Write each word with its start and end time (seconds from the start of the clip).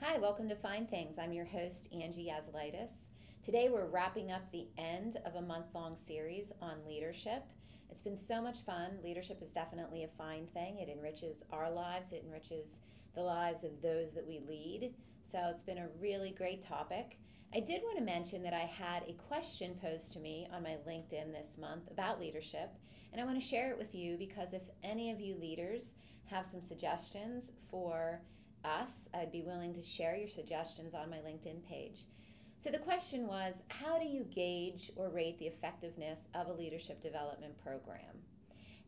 Hi, 0.00 0.18
welcome 0.18 0.48
to 0.48 0.56
Fine 0.56 0.86
Things. 0.86 1.18
I'm 1.18 1.32
your 1.32 1.44
host, 1.44 1.88
Angie 1.92 2.30
Yazelitis. 2.30 3.08
Today 3.44 3.68
we're 3.70 3.84
wrapping 3.84 4.32
up 4.32 4.50
the 4.50 4.68
end 4.78 5.18
of 5.26 5.34
a 5.34 5.42
month 5.42 5.66
long 5.74 5.96
series 5.96 6.50
on 6.62 6.86
leadership. 6.86 7.44
It's 7.90 8.00
been 8.00 8.16
so 8.16 8.40
much 8.40 8.60
fun. 8.60 8.98
Leadership 9.04 9.42
is 9.42 9.50
definitely 9.50 10.04
a 10.04 10.08
fine 10.08 10.46
thing. 10.46 10.78
It 10.78 10.88
enriches 10.88 11.44
our 11.52 11.70
lives, 11.70 12.12
it 12.12 12.24
enriches 12.24 12.78
the 13.14 13.22
lives 13.22 13.64
of 13.64 13.82
those 13.82 14.14
that 14.14 14.26
we 14.26 14.40
lead. 14.48 14.94
So 15.24 15.38
it's 15.50 15.62
been 15.62 15.78
a 15.78 15.88
really 16.00 16.30
great 16.30 16.62
topic. 16.62 17.18
I 17.52 17.58
did 17.58 17.82
want 17.82 17.98
to 17.98 18.04
mention 18.04 18.44
that 18.44 18.54
I 18.54 18.60
had 18.60 19.02
a 19.08 19.14
question 19.14 19.74
posed 19.82 20.12
to 20.12 20.20
me 20.20 20.46
on 20.52 20.62
my 20.62 20.76
LinkedIn 20.86 21.32
this 21.32 21.58
month 21.58 21.90
about 21.90 22.20
leadership, 22.20 22.70
and 23.12 23.20
I 23.20 23.24
want 23.24 23.40
to 23.40 23.46
share 23.46 23.70
it 23.70 23.78
with 23.78 23.94
you 23.94 24.16
because 24.16 24.52
if 24.52 24.62
any 24.82 25.10
of 25.10 25.20
you 25.20 25.34
leaders 25.36 25.94
have 26.26 26.46
some 26.46 26.62
suggestions 26.62 27.52
for 27.70 28.20
us, 28.64 29.08
I'd 29.14 29.32
be 29.32 29.42
willing 29.42 29.72
to 29.74 29.82
share 29.82 30.16
your 30.16 30.28
suggestions 30.28 30.94
on 30.94 31.10
my 31.10 31.18
LinkedIn 31.18 31.64
page. 31.68 32.04
So 32.58 32.70
the 32.70 32.78
question 32.78 33.26
was 33.26 33.62
how 33.68 33.98
do 33.98 34.06
you 34.06 34.24
gauge 34.24 34.92
or 34.96 35.08
rate 35.08 35.38
the 35.38 35.46
effectiveness 35.46 36.28
of 36.34 36.48
a 36.48 36.52
leadership 36.52 37.00
development 37.00 37.54
program? 37.62 38.20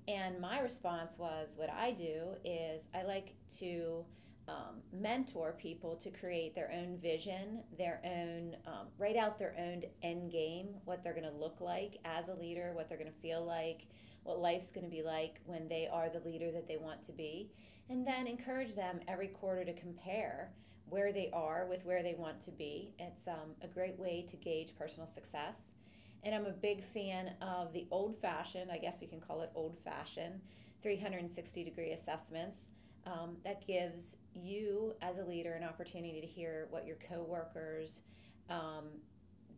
And 0.09 0.41
my 0.41 0.61
response 0.61 1.19
was 1.19 1.55
what 1.57 1.70
I 1.70 1.93
do 1.93 2.34
is 2.45 2.89
I 2.95 3.03
like 3.03 3.34
to 3.59 4.05
um, 4.48 4.83
mentor 4.93 5.55
people 5.57 5.97
to 5.97 6.11
create 6.11 6.55
their 6.55 6.70
own 6.73 6.98
vision, 6.98 7.62
their 7.79 8.01
own, 8.05 8.57
um, 8.67 8.89
write 8.98 9.17
out 9.17 9.39
their 9.39 9.55
own 9.59 9.83
end 10.03 10.31
game, 10.31 10.69
what 10.84 11.05
they're 11.05 11.15
going 11.15 11.31
to 11.31 11.39
look 11.39 11.61
like 11.61 11.98
as 12.05 12.29
a 12.29 12.34
leader, 12.34 12.73
what 12.75 12.89
they're 12.89 12.98
going 12.98 13.12
to 13.12 13.20
feel 13.20 13.45
like, 13.45 13.87
what 14.25 14.41
life's 14.41 14.71
going 14.71 14.85
to 14.85 14.91
be 14.91 15.03
like 15.03 15.41
when 15.45 15.69
they 15.69 15.89
are 15.91 16.09
the 16.09 16.21
leader 16.21 16.51
that 16.53 16.69
they 16.69 16.77
want 16.77 17.03
to 17.05 17.12
be, 17.12 17.51
and 17.89 18.07
then 18.07 18.27
encourage 18.27 18.75
them 18.75 19.01
every 19.09 19.28
quarter 19.28 19.65
to 19.65 19.73
compare 19.73 20.53
where 20.89 21.12
they 21.12 21.31
are 21.33 21.67
with 21.69 21.84
where 21.84 22.03
they 22.03 22.15
want 22.15 22.41
to 22.43 22.50
be. 22.50 22.95
It's 22.98 23.27
um, 23.27 23.55
a 23.62 23.67
great 23.67 23.98
way 23.98 24.27
to 24.31 24.37
gauge 24.37 24.75
personal 24.77 25.06
success. 25.06 25.56
And 26.23 26.34
I'm 26.34 26.47
a 26.47 26.53
big 26.53 26.84
fan 26.84 27.33
of 27.41 27.73
the 27.73 27.87
old 27.91 28.17
fashioned, 28.20 28.70
I 28.70 28.78
guess 28.78 28.98
we 29.00 29.06
can 29.06 29.20
call 29.20 29.41
it 29.41 29.50
old 29.55 29.78
fashioned, 29.84 30.41
360 30.83 31.65
degree 31.65 31.93
assessments. 31.93 32.69
Um, 33.05 33.39
that 33.45 33.67
gives 33.67 34.17
you 34.33 34.95
as 35.03 35.19
a 35.19 35.25
leader 35.25 35.55
an 35.55 35.65
opportunity 35.65 36.20
to 36.20 36.27
hear 36.27 36.69
what 36.70 36.87
your 36.87 36.98
coworkers, 37.09 38.03
um, 38.48 38.84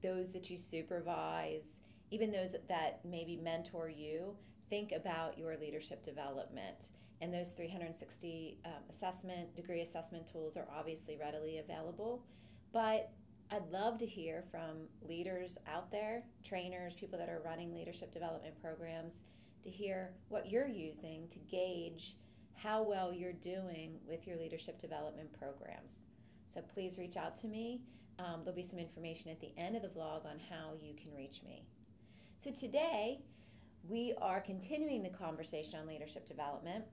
those 0.02 0.32
that 0.32 0.48
you 0.48 0.56
supervise, 0.56 1.80
even 2.10 2.30
those 2.30 2.54
that 2.68 3.00
maybe 3.04 3.36
mentor 3.36 3.90
you, 3.90 4.34
think 4.70 4.92
about 4.92 5.38
your 5.38 5.56
leadership 5.56 6.04
development. 6.04 6.90
And 7.20 7.32
those 7.32 7.52
360 7.52 8.58
um, 8.64 8.72
assessment, 8.90 9.54
degree 9.54 9.80
assessment 9.80 10.26
tools 10.30 10.56
are 10.56 10.66
obviously 10.76 11.16
readily 11.16 11.58
available. 11.58 12.24
But 12.72 13.10
I'd 13.50 13.70
love 13.70 13.98
to 13.98 14.06
hear 14.06 14.44
from 14.50 14.88
leaders 15.06 15.58
out 15.72 15.90
there, 15.90 16.24
trainers, 16.44 16.94
people 16.94 17.18
that 17.18 17.28
are 17.28 17.40
running 17.44 17.74
leadership 17.74 18.12
development 18.12 18.60
programs, 18.60 19.22
to 19.62 19.70
hear 19.70 20.10
what 20.28 20.50
you're 20.50 20.68
using 20.68 21.26
to 21.28 21.38
gauge 21.50 22.16
how 22.54 22.82
well 22.82 23.12
you're 23.12 23.32
doing 23.32 23.98
with 24.06 24.26
your 24.26 24.36
leadership 24.36 24.80
development 24.80 25.28
programs. 25.38 26.04
So 26.52 26.62
please 26.62 26.96
reach 26.98 27.16
out 27.16 27.36
to 27.38 27.46
me. 27.46 27.82
Um, 28.18 28.40
there'll 28.44 28.54
be 28.56 28.62
some 28.62 28.78
information 28.78 29.30
at 29.30 29.40
the 29.40 29.52
end 29.58 29.76
of 29.76 29.82
the 29.82 29.88
vlog 29.88 30.24
on 30.24 30.38
how 30.50 30.72
you 30.80 30.94
can 30.94 31.14
reach 31.14 31.42
me. 31.44 31.64
So 32.38 32.50
today, 32.50 33.20
we 33.88 34.14
are 34.20 34.40
continuing 34.40 35.02
the 35.02 35.10
conversation 35.10 35.78
on 35.78 35.86
leadership 35.86 36.26
development. 36.26 36.84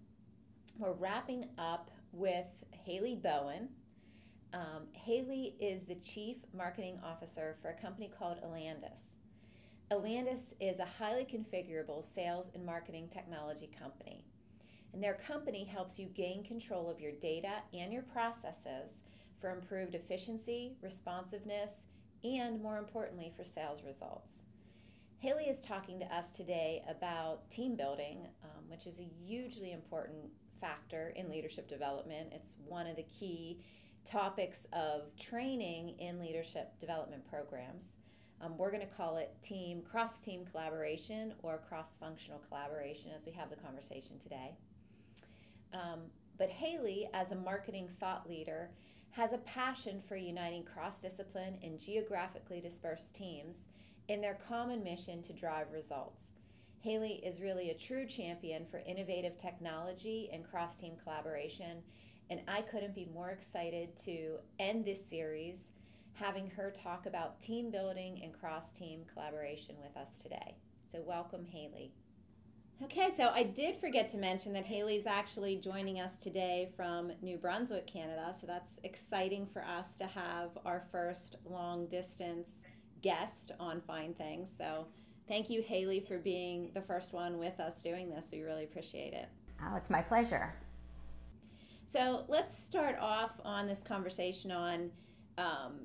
We're 0.77 0.91
wrapping 0.91 1.45
up 1.57 1.89
with 2.11 2.47
Hayley 2.71 3.15
Bohan. 3.15 3.67
Um, 4.53 4.87
Hayley 4.91 5.55
is 5.59 5.83
the 5.83 5.95
Chief 5.95 6.37
Marketing 6.53 6.99
Officer 7.03 7.55
for 7.61 7.69
a 7.69 7.81
company 7.81 8.11
called 8.17 8.37
Elandis. 8.43 9.15
Elandis 9.89 10.53
is 10.59 10.79
a 10.79 10.85
highly 10.85 11.25
configurable 11.25 12.03
sales 12.03 12.49
and 12.53 12.65
marketing 12.65 13.07
technology 13.09 13.69
company. 13.79 14.25
And 14.93 15.01
their 15.01 15.13
company 15.13 15.63
helps 15.63 15.97
you 15.97 16.07
gain 16.07 16.43
control 16.43 16.89
of 16.89 16.99
your 16.99 17.13
data 17.13 17.59
and 17.73 17.93
your 17.93 18.03
processes 18.03 18.99
for 19.39 19.51
improved 19.51 19.95
efficiency, 19.95 20.75
responsiveness, 20.81 21.71
and 22.25 22.61
more 22.61 22.77
importantly, 22.77 23.31
for 23.35 23.45
sales 23.45 23.79
results. 23.85 24.43
Hayley 25.21 25.43
is 25.43 25.59
talking 25.59 25.99
to 25.99 26.05
us 26.05 26.25
today 26.35 26.81
about 26.89 27.47
team 27.51 27.75
building, 27.75 28.25
um, 28.43 28.63
which 28.69 28.87
is 28.87 28.99
a 28.99 29.03
hugely 29.03 29.71
important 29.71 30.31
factor 30.59 31.13
in 31.15 31.29
leadership 31.29 31.69
development. 31.69 32.29
It's 32.31 32.55
one 32.65 32.87
of 32.87 32.95
the 32.95 33.03
key 33.03 33.59
topics 34.03 34.65
of 34.73 35.15
training 35.19 35.89
in 35.99 36.19
leadership 36.19 36.79
development 36.79 37.29
programs. 37.29 37.97
Um, 38.41 38.57
we're 38.57 38.71
going 38.71 38.81
to 38.81 38.91
call 38.95 39.17
it 39.17 39.35
team 39.43 39.83
cross 39.83 40.19
team 40.19 40.43
collaboration 40.43 41.35
or 41.43 41.59
cross 41.69 41.95
functional 41.99 42.41
collaboration 42.49 43.11
as 43.15 43.27
we 43.27 43.31
have 43.33 43.51
the 43.51 43.57
conversation 43.57 44.17
today. 44.17 44.55
Um, 45.71 45.99
but 46.39 46.49
Hayley, 46.49 47.07
as 47.13 47.31
a 47.31 47.35
marketing 47.35 47.89
thought 47.99 48.27
leader, 48.27 48.71
has 49.11 49.33
a 49.33 49.37
passion 49.37 50.01
for 50.01 50.15
uniting 50.15 50.63
cross 50.63 50.97
discipline 50.97 51.59
and 51.61 51.77
geographically 51.77 52.59
dispersed 52.59 53.13
teams 53.13 53.67
in 54.07 54.21
their 54.21 54.37
common 54.47 54.83
mission 54.83 55.21
to 55.23 55.33
drive 55.33 55.71
results. 55.71 56.33
Hayley 56.81 57.21
is 57.23 57.41
really 57.41 57.69
a 57.69 57.75
true 57.75 58.07
champion 58.07 58.65
for 58.65 58.81
innovative 58.87 59.37
technology 59.37 60.29
and 60.33 60.43
cross 60.43 60.75
team 60.75 60.93
collaboration, 61.03 61.83
and 62.29 62.41
I 62.47 62.61
couldn't 62.61 62.95
be 62.95 63.07
more 63.13 63.29
excited 63.29 63.95
to 64.05 64.37
end 64.59 64.85
this 64.85 65.05
series 65.05 65.69
having 66.13 66.49
her 66.51 66.71
talk 66.71 67.05
about 67.05 67.39
team 67.39 67.71
building 67.71 68.21
and 68.23 68.33
cross 68.33 68.71
team 68.71 69.01
collaboration 69.13 69.75
with 69.81 69.95
us 69.95 70.09
today. 70.21 70.55
So, 70.91 71.01
welcome, 71.05 71.45
Hayley. 71.45 71.93
Okay, 72.83 73.11
so 73.15 73.29
I 73.29 73.43
did 73.43 73.77
forget 73.77 74.09
to 74.09 74.17
mention 74.17 74.53
that 74.53 74.65
Hayley's 74.65 75.05
actually 75.05 75.57
joining 75.57 75.99
us 75.99 76.15
today 76.15 76.71
from 76.75 77.11
New 77.21 77.37
Brunswick, 77.37 77.85
Canada. 77.85 78.33
So 78.39 78.47
that's 78.47 78.79
exciting 78.83 79.45
for 79.45 79.63
us 79.63 79.93
to 79.99 80.07
have 80.07 80.49
our 80.65 80.83
first 80.91 81.35
long 81.45 81.85
distance 81.85 82.55
guest 83.01 83.51
on 83.59 83.81
Fine 83.81 84.13
Things. 84.13 84.51
So 84.55 84.85
thank 85.27 85.49
you, 85.49 85.61
Hayley, 85.61 85.99
for 85.99 86.17
being 86.17 86.69
the 86.73 86.81
first 86.81 87.13
one 87.13 87.37
with 87.37 87.59
us 87.59 87.81
doing 87.81 88.09
this. 88.09 88.25
We 88.31 88.41
really 88.41 88.63
appreciate 88.63 89.13
it. 89.13 89.29
Oh, 89.63 89.75
it's 89.75 89.89
my 89.89 90.01
pleasure. 90.01 90.53
So 91.85 92.23
let's 92.27 92.57
start 92.57 92.97
off 92.99 93.33
on 93.43 93.67
this 93.67 93.83
conversation 93.83 94.51
on 94.51 94.89
um, 95.37 95.81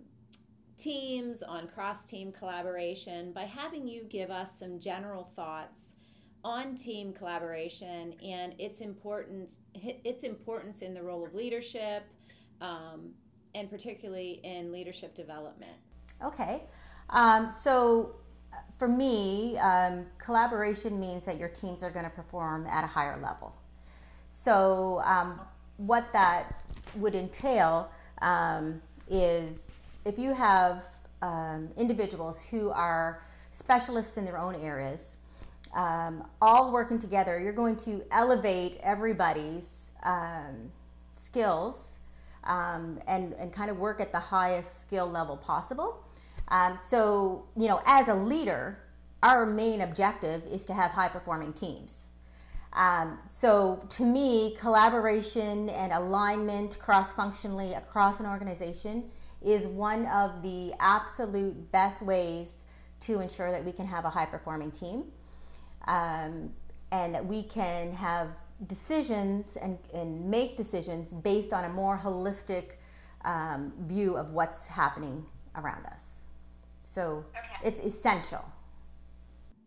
teams, 0.79 1.43
on 1.43 1.67
cross 1.67 2.05
team 2.05 2.33
collaboration, 2.33 3.33
by 3.33 3.45
having 3.45 3.89
you 3.89 4.05
give 4.05 4.31
us 4.31 4.59
some 4.59 4.79
general 4.79 5.25
thoughts 5.25 5.93
on 6.45 6.77
team 6.77 7.13
collaboration 7.13 8.15
and 8.25 8.55
its 8.59 8.81
importance 8.81 9.49
its 9.75 10.23
importance 10.25 10.81
in 10.81 10.95
the 10.95 11.03
role 11.03 11.27
of 11.27 11.35
leadership 11.35 12.05
um, 12.61 13.11
and 13.55 13.69
particularly 13.69 14.41
in 14.43 14.73
leadership 14.73 15.15
development. 15.15 15.77
Okay, 16.25 16.63
um, 17.11 17.53
so 17.61 18.15
for 18.79 18.89
me, 18.89 19.57
um, 19.59 20.07
collaboration 20.19 21.01
means 21.01 21.25
that 21.25 21.39
your 21.39 21.49
teams 21.49 21.83
are 21.83 21.91
going 21.91 22.05
to 22.05 22.11
perform 22.11 22.67
at 22.67 22.85
a 22.85 22.87
higher 22.87 23.19
level. 23.23 23.55
So 24.43 25.01
um, 25.05 25.41
what 25.79 26.13
that 26.13 26.63
would 26.97 27.15
entail 27.15 27.91
um, 28.23 28.81
is 29.11 29.59
if 30.05 30.19
you 30.19 30.35
have 30.35 30.85
um, 31.23 31.69
individuals 31.77 32.45
who 32.45 32.71
are 32.71 33.23
specialists 33.57 34.17
in 34.17 34.25
their 34.25 34.39
own 34.39 34.55
areas 34.57 35.17
um, 35.75 36.25
all 36.41 36.71
working 36.73 36.99
together, 36.99 37.41
you're 37.41 37.53
going 37.53 37.77
to 37.77 38.03
elevate 38.11 38.79
everybody's 38.83 39.93
skills 41.23 41.75
um, 42.45 43.01
and, 43.09 43.35
and 43.35 43.53
kind 43.53 43.71
of 43.71 43.79
work 43.79 44.01
at 44.01 44.13
the 44.13 44.19
highest 44.19 44.81
skill 44.81 45.07
level 45.07 45.37
possible. 45.37 46.03
Um, 46.49 46.79
so, 46.89 47.47
you 47.57 47.69
know, 47.69 47.81
as 47.87 48.09
a 48.09 48.15
leader, 48.15 48.79
our 49.23 49.47
main 49.47 49.81
objective 49.81 50.45
is 50.47 50.65
to 50.67 50.75
have 50.75 50.91
high 50.91 51.09
performing 51.09 51.53
teams. 51.53 52.07
Um, 52.73 53.19
so, 53.33 53.85
to 53.91 54.05
me, 54.05 54.57
collaboration 54.61 55.71
and 55.71 55.93
alignment 55.93 56.79
cross 56.79 57.13
functionally 57.15 57.73
across 57.73 58.21
an 58.21 58.27
organization 58.27 59.11
is 59.43 59.67
one 59.67 60.07
of 60.07 60.43
the 60.43 60.75
absolute 60.79 61.73
best 61.73 62.03
ways 62.03 62.49
to 63.01 63.21
ensure 63.21 63.51
that 63.51 63.65
we 63.65 63.73
can 63.73 63.87
have 63.87 64.05
a 64.05 64.11
high 64.11 64.27
performing 64.27 64.71
team 64.71 65.05
um, 65.87 66.53
and 66.93 67.15
that 67.15 67.25
we 67.25 67.43
can 67.43 67.93
have 67.93 68.29
decisions 68.67 69.57
and, 69.57 69.79
and 69.93 70.29
make 70.29 70.57
decisions 70.57 71.13
based 71.13 71.53
on 71.53 71.65
a 71.65 71.69
more 71.69 71.99
holistic 71.99 72.77
um, 73.25 73.73
view 73.81 74.17
of 74.17 74.31
what's 74.31 74.67
happening 74.67 75.25
around 75.57 75.85
us. 75.87 76.06
So 76.97 77.23
okay. 77.37 77.69
it's 77.69 77.81
essential. 77.81 78.43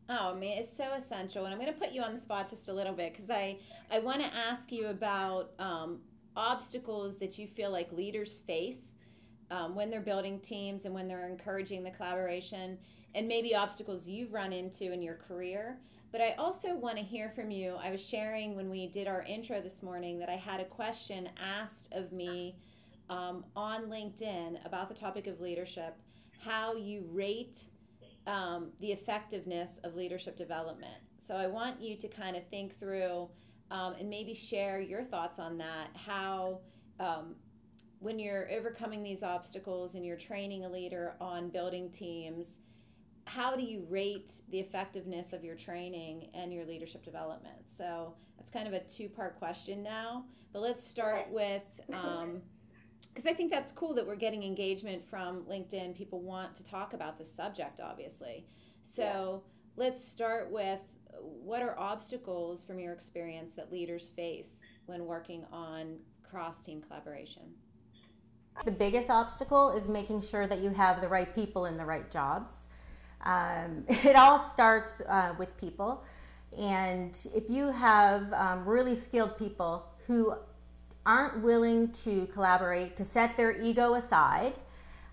Oh 0.09 0.33
man, 0.33 0.57
it's 0.57 0.75
so 0.75 0.93
essential, 0.97 1.45
and 1.45 1.53
I'm 1.53 1.59
going 1.61 1.71
to 1.71 1.79
put 1.79 1.91
you 1.91 2.01
on 2.01 2.11
the 2.11 2.17
spot 2.17 2.49
just 2.49 2.69
a 2.69 2.73
little 2.73 2.93
bit 2.93 3.13
because 3.13 3.29
I 3.29 3.55
I 3.91 3.99
want 3.99 4.19
to 4.21 4.35
ask 4.35 4.71
you 4.71 4.87
about 4.87 5.51
um, 5.59 5.99
obstacles 6.35 7.19
that 7.19 7.37
you 7.37 7.45
feel 7.45 7.69
like 7.69 7.91
leaders 7.91 8.39
face 8.47 8.93
um, 9.51 9.75
when 9.75 9.91
they're 9.91 10.01
building 10.01 10.39
teams 10.39 10.85
and 10.85 10.95
when 10.95 11.07
they're 11.07 11.27
encouraging 11.27 11.83
the 11.83 11.91
collaboration, 11.91 12.79
and 13.13 13.27
maybe 13.27 13.53
obstacles 13.53 14.07
you've 14.07 14.33
run 14.33 14.51
into 14.51 14.91
in 14.91 14.99
your 14.99 15.13
career. 15.13 15.77
But 16.11 16.21
I 16.21 16.31
also 16.39 16.73
want 16.73 16.97
to 16.97 17.03
hear 17.03 17.29
from 17.29 17.51
you. 17.51 17.75
I 17.75 17.91
was 17.91 18.03
sharing 18.03 18.55
when 18.55 18.71
we 18.71 18.87
did 18.87 19.07
our 19.07 19.21
intro 19.21 19.61
this 19.61 19.83
morning 19.83 20.17
that 20.17 20.29
I 20.29 20.35
had 20.35 20.61
a 20.61 20.65
question 20.65 21.29
asked 21.39 21.89
of 21.91 22.11
me 22.11 22.55
um, 23.11 23.45
on 23.55 23.83
LinkedIn 23.83 24.65
about 24.65 24.89
the 24.89 24.95
topic 24.95 25.27
of 25.27 25.39
leadership, 25.39 25.95
how 26.39 26.75
you 26.75 27.05
rate 27.11 27.57
um, 28.27 28.71
the 28.79 28.91
effectiveness 28.91 29.79
of 29.83 29.95
leadership 29.95 30.37
development. 30.37 30.97
So 31.19 31.35
I 31.35 31.47
want 31.47 31.81
you 31.81 31.97
to 31.97 32.07
kind 32.07 32.35
of 32.35 32.47
think 32.47 32.79
through 32.79 33.29
um, 33.71 33.93
and 33.99 34.09
maybe 34.09 34.33
share 34.33 34.79
your 34.79 35.03
thoughts 35.03 35.39
on 35.39 35.57
that. 35.57 35.89
How, 35.93 36.59
um, 36.99 37.35
when 37.99 38.17
you're 38.17 38.49
overcoming 38.51 39.03
these 39.03 39.23
obstacles 39.23 39.95
and 39.95 40.05
you're 40.05 40.17
training 40.17 40.65
a 40.65 40.69
leader 40.69 41.15
on 41.19 41.49
building 41.49 41.91
teams, 41.91 42.59
how 43.25 43.55
do 43.55 43.61
you 43.61 43.85
rate 43.89 44.31
the 44.49 44.59
effectiveness 44.59 45.33
of 45.33 45.43
your 45.43 45.55
training 45.55 46.29
and 46.33 46.51
your 46.51 46.65
leadership 46.65 47.03
development? 47.03 47.57
So 47.65 48.15
that's 48.37 48.49
kind 48.49 48.67
of 48.67 48.73
a 48.73 48.79
two 48.79 49.09
part 49.09 49.37
question 49.37 49.83
now. 49.83 50.25
But 50.51 50.61
let's 50.61 50.87
start 50.87 51.29
with 51.29 51.61
because 53.13 53.25
I 53.25 53.33
think 53.33 53.51
that's 53.51 53.71
cool 53.71 53.93
that 53.95 54.05
we're 54.05 54.15
getting 54.15 54.43
engagement 54.43 55.03
from 55.03 55.43
LinkedIn. 55.43 55.95
People 55.95 56.21
want 56.21 56.55
to 56.55 56.63
talk 56.63 56.93
about 56.93 57.17
the 57.17 57.25
subject, 57.25 57.79
obviously. 57.79 58.45
So 58.83 59.43
yeah. 59.77 59.83
let's 59.83 60.03
start 60.03 60.51
with 60.51 60.79
what 61.19 61.61
are 61.61 61.77
obstacles 61.77 62.63
from 62.63 62.79
your 62.79 62.93
experience 62.93 63.51
that 63.55 63.71
leaders 63.71 64.09
face 64.15 64.59
when 64.85 65.05
working 65.05 65.45
on 65.51 65.97
cross 66.29 66.59
team 66.59 66.81
collaboration? 66.81 67.43
The 68.65 68.71
biggest 68.71 69.09
obstacle 69.09 69.71
is 69.71 69.87
making 69.87 70.21
sure 70.21 70.47
that 70.47 70.59
you 70.59 70.69
have 70.71 71.01
the 71.01 71.07
right 71.07 71.33
people 71.33 71.65
in 71.65 71.77
the 71.77 71.85
right 71.85 72.09
jobs. 72.11 72.53
Um, 73.21 73.85
it 73.89 74.15
all 74.15 74.47
starts 74.49 75.01
uh, 75.07 75.33
with 75.37 75.55
people. 75.57 76.03
And 76.57 77.17
if 77.35 77.49
you 77.49 77.69
have 77.69 78.33
um, 78.33 78.65
really 78.67 78.95
skilled 78.95 79.37
people 79.37 79.85
who 80.07 80.33
aren't 81.05 81.41
willing 81.41 81.91
to 81.91 82.27
collaborate, 82.27 82.95
to 82.97 83.05
set 83.05 83.37
their 83.37 83.59
ego 83.59 83.95
aside, 83.95 84.53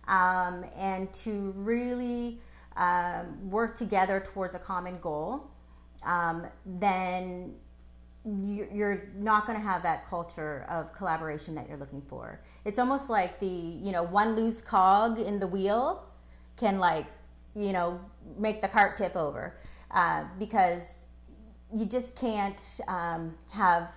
um, 0.08 0.64
and 0.76 1.12
to 1.12 1.52
really 1.56 2.40
um, 2.76 3.50
work 3.50 3.76
together 3.76 4.20
towards 4.20 4.54
a 4.54 4.58
common 4.58 4.98
goal, 5.00 5.50
um, 6.04 6.46
then 6.64 7.54
you're 8.24 9.08
not 9.16 9.46
going 9.46 9.56
to 9.56 9.64
have 9.64 9.82
that 9.84 10.06
culture 10.08 10.66
of 10.68 10.92
collaboration 10.92 11.54
that 11.54 11.68
you're 11.68 11.78
looking 11.78 12.02
for. 12.02 12.40
It's 12.64 12.78
almost 12.78 13.08
like 13.08 13.38
the, 13.38 13.46
you 13.46 13.92
know, 13.92 14.02
one 14.02 14.34
loose 14.34 14.60
cog 14.60 15.20
in 15.20 15.38
the 15.38 15.46
wheel 15.46 16.04
can 16.56 16.78
like 16.78 17.06
you 17.56 17.72
know, 17.72 17.98
make 18.38 18.60
the 18.60 18.68
cart 18.68 18.96
tip 18.96 19.16
over 19.16 19.56
uh, 19.92 20.24
because 20.38 20.82
you 21.74 21.86
just 21.86 22.14
can't 22.14 22.80
um, 22.86 23.34
have 23.50 23.90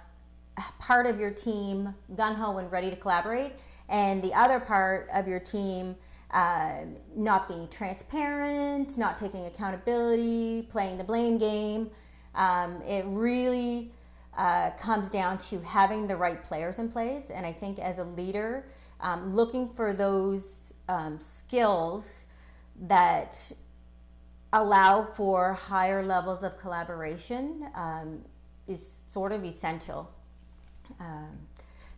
part 0.79 1.05
of 1.05 1.19
your 1.19 1.31
team 1.31 1.93
gung 2.15 2.35
ho 2.35 2.57
and 2.57 2.71
ready 2.71 2.89
to 2.89 2.95
collaborate, 2.95 3.53
and 3.87 4.21
the 4.21 4.33
other 4.33 4.59
part 4.59 5.09
of 5.13 5.27
your 5.27 5.39
team 5.39 5.95
uh, 6.31 6.85
not 7.15 7.47
being 7.47 7.67
transparent, 7.69 8.97
not 8.97 9.17
taking 9.17 9.45
accountability, 9.45 10.63
playing 10.69 10.97
the 10.97 11.03
blame 11.03 11.37
game. 11.37 11.89
Um, 12.35 12.81
it 12.83 13.03
really 13.07 13.91
uh, 14.37 14.71
comes 14.71 15.09
down 15.09 15.39
to 15.39 15.59
having 15.61 16.07
the 16.07 16.15
right 16.15 16.43
players 16.43 16.79
in 16.79 16.89
place, 16.89 17.23
and 17.33 17.45
I 17.45 17.51
think 17.51 17.79
as 17.79 17.97
a 17.97 18.03
leader, 18.03 18.65
um, 19.01 19.35
looking 19.35 19.69
for 19.69 19.93
those 19.93 20.43
um, 20.87 21.19
skills 21.37 22.05
that 22.81 23.51
allow 24.53 25.03
for 25.03 25.53
higher 25.53 26.03
levels 26.03 26.43
of 26.43 26.57
collaboration 26.57 27.69
um, 27.75 28.19
is 28.67 28.85
sort 29.11 29.31
of 29.31 29.43
essential. 29.43 30.09
Um, 30.99 31.37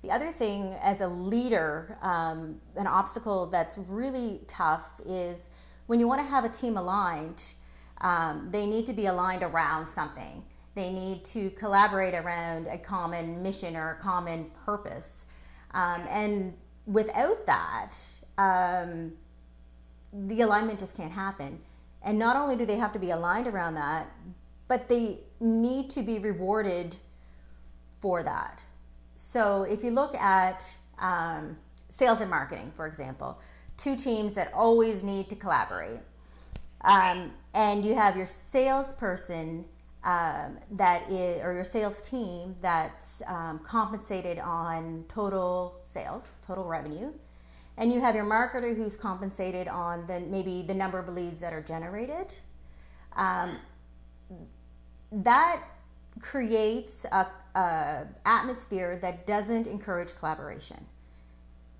the 0.01 0.11
other 0.11 0.31
thing, 0.31 0.75
as 0.81 1.01
a 1.01 1.07
leader, 1.07 1.97
um, 2.01 2.59
an 2.75 2.87
obstacle 2.87 3.45
that's 3.45 3.77
really 3.77 4.41
tough 4.47 4.85
is 5.05 5.49
when 5.87 5.99
you 5.99 6.07
want 6.07 6.21
to 6.21 6.27
have 6.27 6.43
a 6.43 6.49
team 6.49 6.77
aligned, 6.77 7.53
um, 8.01 8.49
they 8.51 8.65
need 8.65 8.87
to 8.87 8.93
be 8.93 9.05
aligned 9.05 9.43
around 9.43 9.87
something. 9.87 10.43
They 10.73 10.91
need 10.91 11.23
to 11.25 11.51
collaborate 11.51 12.15
around 12.15 12.67
a 12.67 12.77
common 12.77 13.43
mission 13.43 13.75
or 13.75 13.91
a 13.91 14.01
common 14.01 14.49
purpose. 14.65 15.25
Um, 15.73 16.01
and 16.09 16.53
without 16.87 17.45
that, 17.45 17.91
um, 18.37 19.13
the 20.13 20.41
alignment 20.41 20.79
just 20.79 20.95
can't 20.95 21.11
happen. 21.11 21.59
And 22.03 22.17
not 22.17 22.35
only 22.35 22.55
do 22.55 22.65
they 22.65 22.77
have 22.77 22.91
to 22.93 22.99
be 22.99 23.11
aligned 23.11 23.47
around 23.47 23.75
that, 23.75 24.07
but 24.67 24.89
they 24.89 25.19
need 25.39 25.89
to 25.91 26.01
be 26.01 26.17
rewarded 26.17 26.95
for 27.99 28.23
that. 28.23 28.59
So 29.31 29.63
if 29.63 29.81
you 29.81 29.91
look 29.91 30.13
at 30.15 30.75
um, 30.99 31.55
sales 31.87 32.19
and 32.19 32.29
marketing, 32.29 32.73
for 32.75 32.85
example, 32.85 33.39
two 33.77 33.95
teams 33.95 34.33
that 34.33 34.51
always 34.53 35.05
need 35.05 35.29
to 35.29 35.37
collaborate, 35.37 36.01
um, 36.81 37.31
and 37.53 37.85
you 37.85 37.95
have 37.95 38.17
your 38.17 38.25
salesperson 38.25 39.63
um, 40.03 40.57
that 40.71 41.09
is, 41.09 41.41
or 41.45 41.53
your 41.53 41.63
sales 41.63 42.01
team 42.01 42.57
that's 42.61 43.21
um, 43.25 43.59
compensated 43.59 44.37
on 44.37 45.05
total 45.07 45.79
sales, 45.93 46.23
total 46.45 46.65
revenue, 46.65 47.13
and 47.77 47.93
you 47.93 48.01
have 48.01 48.15
your 48.15 48.25
marketer 48.25 48.75
who's 48.75 48.97
compensated 48.97 49.69
on 49.69 50.05
the 50.07 50.19
maybe 50.19 50.61
the 50.61 50.73
number 50.73 50.99
of 50.99 51.07
leads 51.07 51.39
that 51.39 51.53
are 51.53 51.61
generated. 51.61 52.35
Um, 53.15 53.59
that 55.13 55.63
creates 56.19 57.05
a, 57.13 57.27
a, 57.55 58.07
atmosphere 58.25 58.97
that 59.01 59.25
doesn't 59.27 59.67
encourage 59.67 60.15
collaboration. 60.17 60.85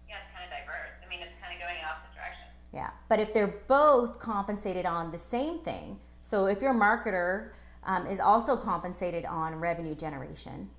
Yeah, 0.09 0.15
it's 0.23 0.35
kind 0.35 0.45
of 0.45 0.51
diverse. 0.51 0.91
I 1.06 1.09
mean, 1.09 1.19
it's 1.21 1.33
kind 1.41 1.53
of 1.53 1.59
going 1.59 1.77
in 1.77 1.85
opposite 1.85 2.15
directions. 2.15 2.51
Yeah, 2.73 2.91
but 3.09 3.19
if 3.19 3.33
they're 3.33 3.56
both 3.68 4.19
compensated 4.19 4.85
on 4.85 5.12
the 5.12 5.19
same 5.19 5.59
thing, 5.59 6.00
so 6.23 6.45
if 6.45 6.62
your 6.62 6.73
marketer 6.73 7.51
um, 7.83 8.06
is 8.07 8.19
also 8.19 8.56
compensated 8.56 9.25
on 9.25 9.56
revenue 9.56 9.95
generation, 9.95 10.69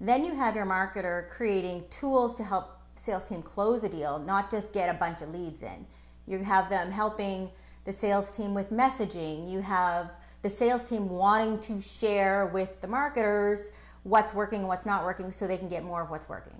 then 0.00 0.24
you 0.24 0.34
have 0.34 0.56
your 0.56 0.66
marketer 0.66 1.28
creating 1.30 1.84
tools 1.90 2.34
to 2.36 2.44
help 2.44 2.78
sales 2.96 3.28
team 3.28 3.42
close 3.42 3.82
a 3.84 3.88
deal, 3.88 4.18
not 4.18 4.50
just 4.50 4.72
get 4.72 4.88
a 4.88 4.98
bunch 4.98 5.22
of 5.22 5.30
leads 5.30 5.62
in. 5.62 5.86
You 6.26 6.38
have 6.38 6.70
them 6.70 6.90
helping 6.90 7.50
the 7.84 7.92
sales 7.92 8.30
team 8.30 8.54
with 8.54 8.70
messaging. 8.70 9.50
You 9.50 9.60
have 9.60 10.10
the 10.42 10.50
sales 10.50 10.84
team 10.84 11.08
wanting 11.08 11.58
to 11.60 11.80
share 11.80 12.46
with 12.46 12.80
the 12.80 12.86
marketers 12.86 13.72
what's 14.04 14.32
working 14.32 14.60
and 14.60 14.68
what's 14.68 14.86
not 14.86 15.04
working 15.04 15.32
so 15.32 15.46
they 15.46 15.56
can 15.56 15.68
get 15.68 15.82
more 15.82 16.02
of 16.02 16.10
what's 16.10 16.28
working. 16.28 16.58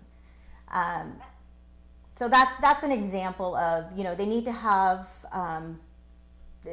Um, 0.73 1.17
so 2.17 2.29
that's 2.29 2.61
that's 2.61 2.83
an 2.83 2.93
example 2.93 3.57
of 3.57 3.87
you 3.97 4.05
know 4.05 4.15
they 4.15 4.27
need 4.27 4.45
to 4.45 4.53
have 4.53 5.09
um, 5.33 5.79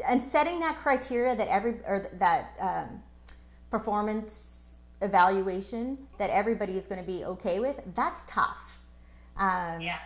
and 0.08 0.24
setting 0.32 0.60
that 0.60 0.78
criteria 0.78 1.36
that 1.36 1.48
every 1.48 1.74
or 1.86 2.10
that 2.14 2.56
um, 2.60 3.02
performance 3.70 4.48
evaluation 5.02 5.98
that 6.18 6.30
everybody 6.30 6.78
is 6.78 6.88
going 6.88 7.00
to 7.00 7.08
be 7.08 7.26
okay 7.26 7.60
with. 7.60 7.82
That's 7.96 8.22
tough 8.28 8.72
um, 9.38 9.82
yeah. 9.82 9.98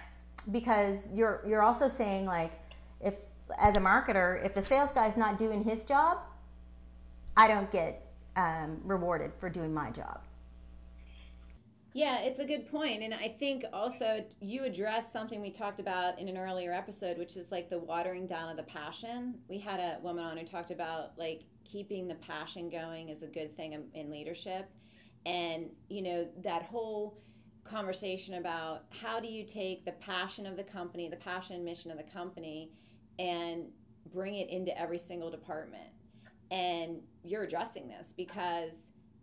Because 0.52 0.98
you're 1.14 1.42
you're 1.48 1.64
also 1.64 1.88
saying 1.88 2.26
like 2.26 2.52
if 3.02 3.16
as 3.58 3.76
a 3.78 3.80
marketer, 3.80 4.44
if 4.46 4.54
the 4.54 4.64
sales 4.66 4.92
guy's 4.92 5.18
not 5.18 5.38
doing 5.38 5.64
his 5.64 5.84
job, 5.84 6.20
I 7.36 7.48
don't 7.48 7.70
get 7.72 8.06
um, 8.36 8.80
rewarded 8.84 9.32
for 9.40 9.50
doing 9.50 9.74
my 9.74 9.92
job. 9.92 10.22
Yeah, 11.96 12.20
it's 12.20 12.42
a 12.42 12.46
good 12.46 12.70
point. 12.70 13.04
And 13.04 13.14
I 13.14 13.34
think 13.40 13.64
also 13.72 14.26
you 14.42 14.66
addressed 14.66 15.14
something 15.14 15.42
we 15.42 15.50
talked 15.50 15.80
about 15.80 16.20
in 16.20 16.28
an 16.28 16.38
earlier 16.38 16.74
episode, 16.74 17.18
which 17.18 17.38
is 17.38 17.54
like 17.54 17.70
the 17.70 17.80
watering 17.80 18.28
down 18.28 18.50
of 18.50 18.58
the 18.58 18.64
passion. 18.64 19.36
We 19.48 19.60
had 19.60 19.80
a 19.80 19.98
woman 20.02 20.26
on 20.26 20.36
who 20.36 20.44
talked 20.44 20.72
about 20.72 21.18
like 21.18 21.44
keeping 21.64 22.10
the 22.10 22.16
passion 22.16 22.70
going 22.70 23.08
is 23.08 23.24
a 23.24 23.28
good 23.28 23.56
thing 23.56 23.72
in, 23.72 23.86
in 23.94 24.12
leadership. 24.12 24.70
And, 25.26 25.68
you 25.88 26.02
know, 26.02 26.28
that 26.44 26.64
whole 26.64 27.18
conversation 27.64 28.34
about 28.34 28.84
how 28.90 29.22
do 29.22 29.30
you 29.30 29.46
take 29.46 29.86
the 29.86 29.94
passion 29.94 30.46
of 30.46 30.58
the 30.58 30.66
company, 30.66 31.08
the 31.08 31.16
passion 31.16 31.56
and 31.56 31.64
mission 31.64 31.92
of 31.92 31.98
the 31.98 32.04
company, 32.04 32.74
and 33.20 33.68
bring 34.14 34.36
it 34.36 34.50
into 34.50 34.78
every 34.78 34.98
single 34.98 35.32
department. 35.32 35.88
And 36.52 36.98
you're 37.24 37.44
addressing 37.44 37.88
this 37.88 38.14
because 38.18 38.74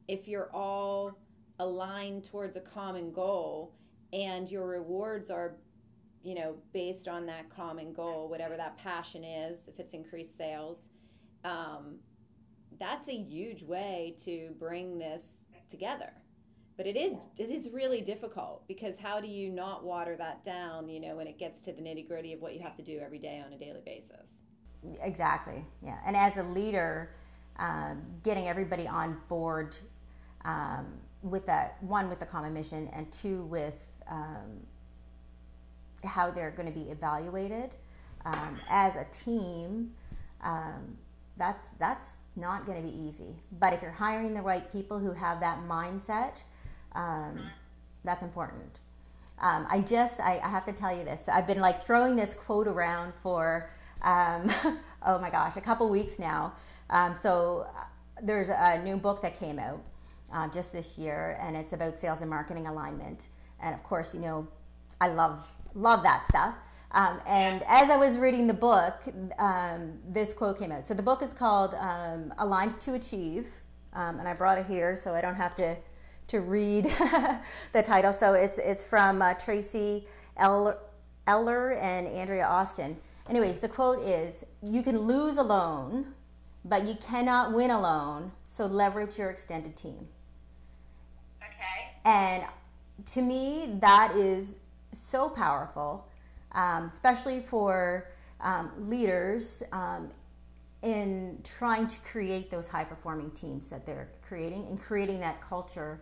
if 0.09 0.27
you're 0.27 0.51
all 0.55 1.19
aligned 1.63 2.25
towards 2.25 2.57
a 2.57 2.61
common 2.61 3.13
goal 3.13 3.75
and 4.13 4.51
your 4.51 4.67
rewards 4.67 5.31
are 5.31 5.57
you 6.23 6.35
know 6.35 6.55
based 6.73 7.09
on 7.09 7.27
that 7.27 7.49
common 7.51 7.93
goal 7.93 8.29
whatever 8.29 8.57
that 8.57 8.77
passion 8.79 9.25
is 9.25 9.69
if 9.69 9.79
it's 9.79 9.93
increased 9.93 10.37
sales 10.37 10.89
um, 11.45 11.97
that's 12.79 13.09
a 13.09 13.17
huge 13.17 13.63
way 13.63 14.17
to 14.25 14.51
bring 14.59 14.99
this 14.99 15.33
together. 15.71 16.13
But 16.77 16.87
it 16.87 16.97
is 16.97 17.17
it 17.39 17.51
is 17.51 17.69
really 17.71 18.01
difficult 18.01 18.67
because 18.67 18.99
how 18.99 19.21
do 19.21 19.29
you 19.29 19.51
not 19.51 19.85
water 19.85 20.17
that 20.17 20.43
down, 20.43 20.89
you 20.89 21.01
know, 21.01 21.17
when 21.17 21.27
it 21.27 21.39
gets 21.39 21.61
to 21.63 21.73
the 21.73 21.83
nitty 21.83 22.09
gritty 22.09 22.33
of 22.33 22.41
what 22.41 22.55
you 22.55 22.61
have 22.61 22.77
to 22.77 22.83
do 22.83 22.99
every 22.99 23.19
day 23.19 23.43
on 23.45 23.53
a 23.53 23.59
daily 23.59 23.83
basis? 23.85 24.31
Exactly. 25.03 25.65
Yeah. 25.85 25.99
And 26.07 26.17
as 26.17 26.39
a 26.39 26.43
leader, 26.43 27.15
um, 27.59 28.03
getting 28.23 28.49
everybody 28.49 28.89
on 28.89 29.19
board 29.29 29.77
um, 30.45 30.87
with 31.23 31.47
that 31.47 31.83
one 31.83 32.09
with 32.09 32.19
the 32.19 32.27
common 32.27 32.53
mission 32.53 32.89
and 32.93 33.11
two 33.13 33.45
with 33.45 33.93
um, 34.11 34.67
how 36.05 36.31
they're 36.31 36.51
going 36.51 36.73
to 36.73 36.79
be 36.79 36.91
evaluated 36.91 37.75
um, 38.25 38.61
as 38.69 38.97
a 38.97 39.07
team. 39.13 39.93
Um, 40.43 40.97
that's 41.37 41.67
that's 41.79 42.19
not 42.37 42.67
going 42.67 42.83
to 42.83 42.89
be 42.89 42.97
easy. 42.97 43.37
But 43.59 43.73
if 43.73 43.83
you're 43.83 43.91
hiring 43.91 44.35
the 44.35 44.43
right 44.43 44.71
people 44.71 44.99
who 44.99 45.13
have 45.13 45.41
that 45.41 45.59
mindset, 45.61 46.33
um, 46.95 47.41
that's 48.05 48.23
important. 48.23 48.81
I 49.69 49.81
just 49.81 50.21
I, 50.21 50.41
I, 50.43 50.49
have 50.49 50.65
to 50.67 50.73
tell 50.73 50.97
you 50.97 51.05
this. 51.05 51.29
I've 51.29 51.49
been 51.49 51.61
like 51.61 51.85
throwing 51.85 52.15
this 52.15 52.33
quote 52.33 52.69
around 52.69 53.13
for 53.23 53.71
oh 55.05 55.19
my 55.21 55.31
gosh 55.31 55.57
a 55.57 55.61
couple 55.61 55.89
weeks 55.89 56.19
now. 56.19 56.53
so 57.21 57.67
uh, 57.77 57.85
there's 58.23 58.49
a 58.49 58.81
new 58.85 58.97
book 58.97 59.21
that 59.23 59.39
came 59.39 59.59
out 59.59 59.83
uh, 60.33 60.49
just 60.49 60.73
this 60.73 60.99
year, 60.99 61.37
and 61.41 61.57
it's 61.57 61.73
about 61.73 61.99
sales 61.99 62.21
and 62.21 62.31
marketing 62.31 62.67
alignment. 62.67 63.29
And 63.61 63.75
of 63.75 63.83
course, 63.83 64.15
you 64.15 64.21
know, 64.21 64.49
I 65.01 65.09
love 65.09 65.47
love 65.75 66.03
that 66.03 66.27
stuff. 66.27 66.55
Um, 66.93 67.21
and 67.27 67.63
as 67.67 67.89
I 67.89 67.97
was 67.97 68.19
reading 68.19 68.47
the 68.47 68.55
book, 68.55 69.03
um, 69.39 69.99
this 70.09 70.35
quote 70.35 70.59
came 70.59 70.71
out. 70.71 70.87
So 70.87 70.93
the 70.95 71.03
book 71.03 71.23
is 71.23 71.33
called 71.33 71.75
um, 71.79 72.33
"Aligned 72.39 72.79
to 72.81 72.95
Achieve," 72.95 73.49
um, 73.95 74.19
and 74.19 74.29
I 74.29 74.35
brought 74.35 74.59
it 74.59 74.67
here 74.67 74.97
so 74.97 75.15
I 75.15 75.21
don't 75.21 75.35
have 75.35 75.55
to 75.57 75.77
to 76.29 76.41
read 76.41 76.85
the 77.73 77.83
title. 77.83 78.13
So 78.13 78.35
it's 78.35 78.59
it's 78.59 78.85
from 78.85 79.23
uh, 79.23 79.35
Tracy 79.35 80.07
Eiler, 80.39 80.77
Eiler 81.27 81.81
and 81.81 82.07
Andrea 82.07 82.47
Austin. 82.47 82.97
Anyways, 83.29 83.61
the 83.61 83.69
quote 83.69 84.01
is: 84.03 84.45
"You 84.63 84.83
can 84.83 84.99
lose 85.01 85.39
alone, 85.39 86.15
but 86.65 86.87
you 86.87 86.95
cannot 86.97 87.53
win 87.55 87.71
alone. 87.71 88.33
So 88.49 88.67
leverage 88.67 89.19
your 89.19 89.31
extended 89.31 89.77
team." 89.77 90.09
And 92.05 92.45
to 93.07 93.23
me, 93.23 93.77
that 93.81 94.15
is 94.17 94.55
so 94.93 95.29
powerful, 95.29 96.07
um, 96.53 96.85
especially 96.87 97.41
for 97.41 98.09
um, 98.41 98.71
leaders 98.89 99.63
um, 99.73 100.09
in 100.83 101.39
trying 101.45 101.87
to 101.87 101.99
create 102.01 102.51
those 102.51 102.67
high 102.67 102.85
performing 102.85 103.31
teams 103.31 103.69
that 103.69 103.87
they're 103.87 104.09
creating 104.27 104.67
and 104.67 104.81
creating 104.81 105.21
that 105.21 105.41
culture 105.41 106.01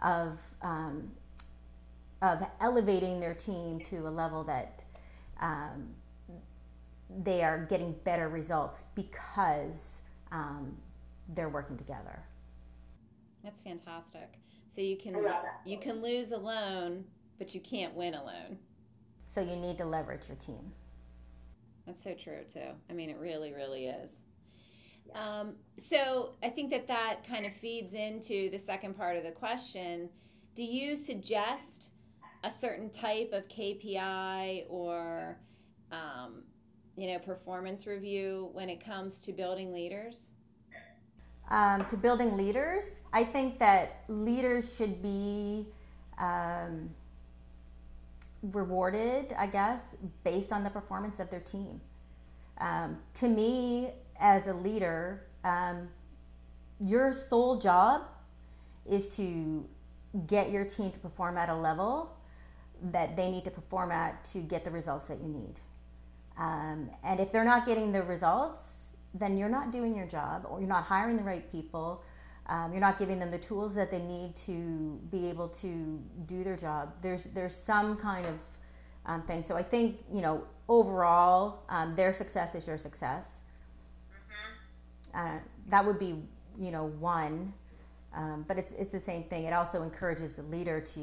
of, 0.00 0.38
um, 0.62 1.10
of 2.22 2.46
elevating 2.60 3.18
their 3.18 3.34
team 3.34 3.80
to 3.80 4.08
a 4.08 4.10
level 4.10 4.44
that 4.44 4.84
um, 5.40 5.88
they 7.24 7.42
are 7.42 7.58
getting 7.58 7.92
better 8.04 8.28
results 8.28 8.84
because 8.94 10.00
um, 10.30 10.76
they're 11.34 11.48
working 11.48 11.76
together. 11.76 12.22
That's 13.42 13.60
fantastic. 13.60 14.38
So 14.70 14.80
you 14.80 14.96
can 14.96 15.16
you 15.66 15.78
can 15.78 16.00
lose 16.00 16.30
alone, 16.30 17.04
but 17.38 17.54
you 17.54 17.60
can't 17.60 17.92
win 17.94 18.14
alone. 18.14 18.56
So 19.26 19.40
you 19.40 19.56
need 19.56 19.76
to 19.78 19.84
leverage 19.84 20.22
your 20.28 20.36
team. 20.36 20.72
That's 21.86 22.04
so 22.04 22.14
true 22.14 22.44
too. 22.52 22.70
I 22.88 22.92
mean, 22.92 23.10
it 23.10 23.18
really, 23.18 23.52
really 23.52 23.86
is. 23.86 24.20
Um, 25.12 25.54
so 25.76 26.34
I 26.40 26.50
think 26.50 26.70
that 26.70 26.86
that 26.86 27.26
kind 27.26 27.46
of 27.46 27.52
feeds 27.52 27.94
into 27.94 28.48
the 28.50 28.58
second 28.58 28.96
part 28.96 29.16
of 29.16 29.24
the 29.24 29.32
question. 29.32 30.08
Do 30.54 30.62
you 30.62 30.94
suggest 30.94 31.88
a 32.44 32.50
certain 32.50 32.90
type 32.90 33.30
of 33.32 33.48
KPI 33.48 34.66
or 34.68 35.36
um, 35.90 36.44
you 36.96 37.12
know 37.12 37.18
performance 37.18 37.88
review 37.88 38.50
when 38.52 38.70
it 38.70 38.84
comes 38.84 39.20
to 39.22 39.32
building 39.32 39.72
leaders? 39.72 40.28
Um, 41.50 41.84
to 41.86 41.96
building 41.96 42.36
leaders, 42.36 42.84
I 43.12 43.24
think 43.24 43.58
that 43.58 44.04
leaders 44.08 44.76
should 44.76 45.02
be 45.02 45.66
um, 46.18 46.90
rewarded, 48.42 49.32
I 49.36 49.46
guess, 49.46 49.96
based 50.22 50.52
on 50.52 50.62
the 50.62 50.70
performance 50.70 51.18
of 51.18 51.28
their 51.30 51.40
team. 51.40 51.80
Um, 52.58 52.98
to 53.14 53.28
me, 53.28 53.90
as 54.18 54.46
a 54.46 54.54
leader, 54.54 55.26
um, 55.44 55.88
your 56.78 57.12
sole 57.12 57.58
job 57.58 58.02
is 58.86 59.08
to 59.16 59.66
get 60.26 60.50
your 60.50 60.64
team 60.64 60.90
to 60.90 60.98
perform 60.98 61.36
at 61.36 61.48
a 61.48 61.54
level 61.54 62.16
that 62.92 63.16
they 63.16 63.30
need 63.30 63.44
to 63.44 63.50
perform 63.50 63.92
at 63.92 64.24
to 64.24 64.38
get 64.38 64.64
the 64.64 64.70
results 64.70 65.06
that 65.06 65.20
you 65.20 65.28
need. 65.28 65.54
Um, 66.38 66.90
and 67.04 67.20
if 67.20 67.32
they're 67.32 67.44
not 67.44 67.66
getting 67.66 67.92
the 67.92 68.02
results, 68.02 68.66
then 69.14 69.36
you're 69.36 69.48
not 69.48 69.72
doing 69.72 69.96
your 69.96 70.06
job 70.06 70.46
or 70.48 70.60
you're 70.60 70.68
not 70.68 70.84
hiring 70.84 71.16
the 71.16 71.22
right 71.22 71.50
people 71.50 72.02
um, 72.50 72.72
you're 72.72 72.80
not 72.80 72.98
giving 72.98 73.20
them 73.20 73.30
the 73.30 73.38
tools 73.38 73.74
that 73.76 73.92
they 73.92 74.00
need 74.00 74.34
to 74.34 75.00
be 75.10 75.28
able 75.28 75.48
to 75.48 76.02
do 76.26 76.42
their 76.42 76.56
job. 76.56 76.92
There's 77.00 77.24
there's 77.26 77.54
some 77.54 77.96
kind 77.96 78.26
of 78.26 78.34
um, 79.06 79.22
thing. 79.22 79.44
So 79.44 79.56
I 79.56 79.62
think 79.62 80.00
you 80.12 80.20
know 80.20 80.44
overall, 80.68 81.62
um, 81.68 81.94
their 81.94 82.12
success 82.12 82.56
is 82.56 82.66
your 82.66 82.76
success. 82.76 83.24
Mm-hmm. 84.12 85.36
Uh, 85.36 85.38
that 85.68 85.86
would 85.86 86.00
be 86.00 86.16
you 86.58 86.72
know 86.72 86.86
one, 86.98 87.52
um, 88.14 88.44
but 88.48 88.58
it's 88.58 88.72
it's 88.76 88.92
the 88.92 89.00
same 89.00 89.22
thing. 89.24 89.44
It 89.44 89.52
also 89.52 89.84
encourages 89.84 90.32
the 90.32 90.42
leader 90.42 90.80
to 90.80 91.00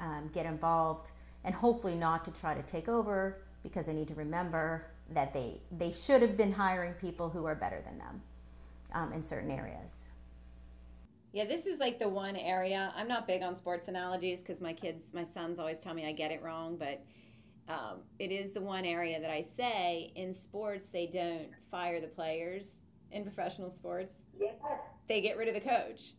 um, 0.00 0.30
get 0.34 0.44
involved 0.44 1.12
and 1.44 1.54
hopefully 1.54 1.94
not 1.94 2.26
to 2.26 2.30
try 2.30 2.52
to 2.52 2.62
take 2.64 2.90
over 2.90 3.38
because 3.62 3.86
they 3.86 3.94
need 3.94 4.08
to 4.08 4.14
remember 4.14 4.84
that 5.10 5.32
they 5.32 5.60
they 5.72 5.92
should 5.92 6.22
have 6.22 6.36
been 6.36 6.52
hiring 6.52 6.94
people 6.94 7.28
who 7.28 7.44
are 7.44 7.54
better 7.54 7.82
than 7.84 7.98
them 7.98 8.22
um, 8.92 9.12
in 9.12 9.22
certain 9.22 9.50
areas. 9.50 10.00
Yeah, 11.32 11.44
this 11.44 11.66
is 11.66 11.78
like 11.78 11.98
the 11.98 12.08
one 12.08 12.36
area. 12.36 12.92
I'm 12.96 13.06
not 13.06 13.26
big 13.26 13.42
on 13.42 13.54
sports 13.54 13.86
analogies 13.86 14.40
because 14.40 14.60
my 14.60 14.72
kids, 14.72 15.04
my 15.12 15.24
sons 15.24 15.58
always 15.58 15.78
tell 15.78 15.94
me 15.94 16.06
I 16.06 16.12
get 16.12 16.32
it 16.32 16.42
wrong, 16.42 16.76
but 16.76 17.04
um, 17.68 18.00
it 18.18 18.32
is 18.32 18.52
the 18.52 18.60
one 18.60 18.84
area 18.84 19.20
that 19.20 19.30
I 19.30 19.40
say 19.40 20.12
in 20.16 20.34
sports 20.34 20.88
they 20.88 21.06
don't 21.06 21.48
fire 21.70 22.00
the 22.00 22.08
players 22.08 22.76
in 23.12 23.22
professional 23.22 23.70
sports. 23.70 24.12
Yes. 24.40 24.54
They 25.08 25.20
get 25.20 25.36
rid 25.36 25.46
of 25.48 25.54
the 25.54 25.60
coach. 25.60 26.14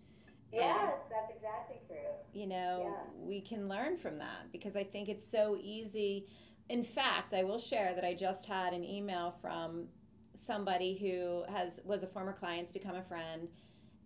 Yes, 0.53 0.77
and, 0.79 0.91
that's 1.09 1.31
exactly 1.35 1.77
true. 1.87 1.97
You 2.33 2.47
know, 2.47 2.85
yeah. 2.85 3.25
we 3.25 3.41
can 3.41 3.67
learn 3.67 3.97
from 3.97 4.17
that 4.19 4.51
because 4.51 4.75
I 4.75 4.83
think 4.83 5.09
it's 5.09 5.29
so 5.29 5.57
easy. 5.61 6.27
In 6.71 6.85
fact, 6.85 7.33
I 7.33 7.43
will 7.43 7.59
share 7.59 7.93
that 7.95 8.05
I 8.05 8.13
just 8.13 8.45
had 8.45 8.73
an 8.73 8.85
email 8.85 9.35
from 9.41 9.87
somebody 10.35 10.97
who 10.97 11.43
has 11.53 11.81
was 11.83 12.01
a 12.01 12.07
former 12.07 12.31
client's 12.31 12.71
become 12.71 12.95
a 12.95 13.03
friend 13.03 13.49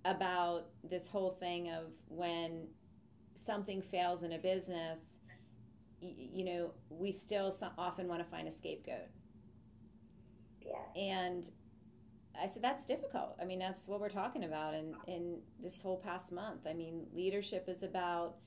about 0.04 0.70
this 0.84 1.08
whole 1.08 1.30
thing 1.30 1.70
of 1.70 1.84
when 2.08 2.66
something 3.36 3.84
fails 3.84 4.24
in 4.24 4.32
a 4.32 4.40
business, 4.40 5.00
you, 6.02 6.14
you 6.18 6.44
know, 6.44 6.72
we 6.90 7.12
still 7.12 7.52
so 7.52 7.70
often 7.78 8.08
want 8.08 8.24
to 8.24 8.30
find 8.32 8.48
a 8.48 8.52
scapegoat. 8.52 9.10
Yeah. 10.60 11.00
And 11.00 11.48
I 12.42 12.48
said 12.48 12.64
that's 12.64 12.88
difficult. 12.88 13.36
I 13.40 13.46
mean, 13.46 13.60
that's 13.60 13.88
what 13.88 14.00
we're 14.00 14.10
talking 14.10 14.44
about 14.44 14.74
in 14.74 14.96
in 15.06 15.38
this 15.62 15.84
whole 15.84 15.98
past 15.98 16.32
month. 16.32 16.62
I 16.68 16.74
mean, 16.74 17.06
leadership 17.14 17.70
is 17.70 17.84
about 17.84 18.38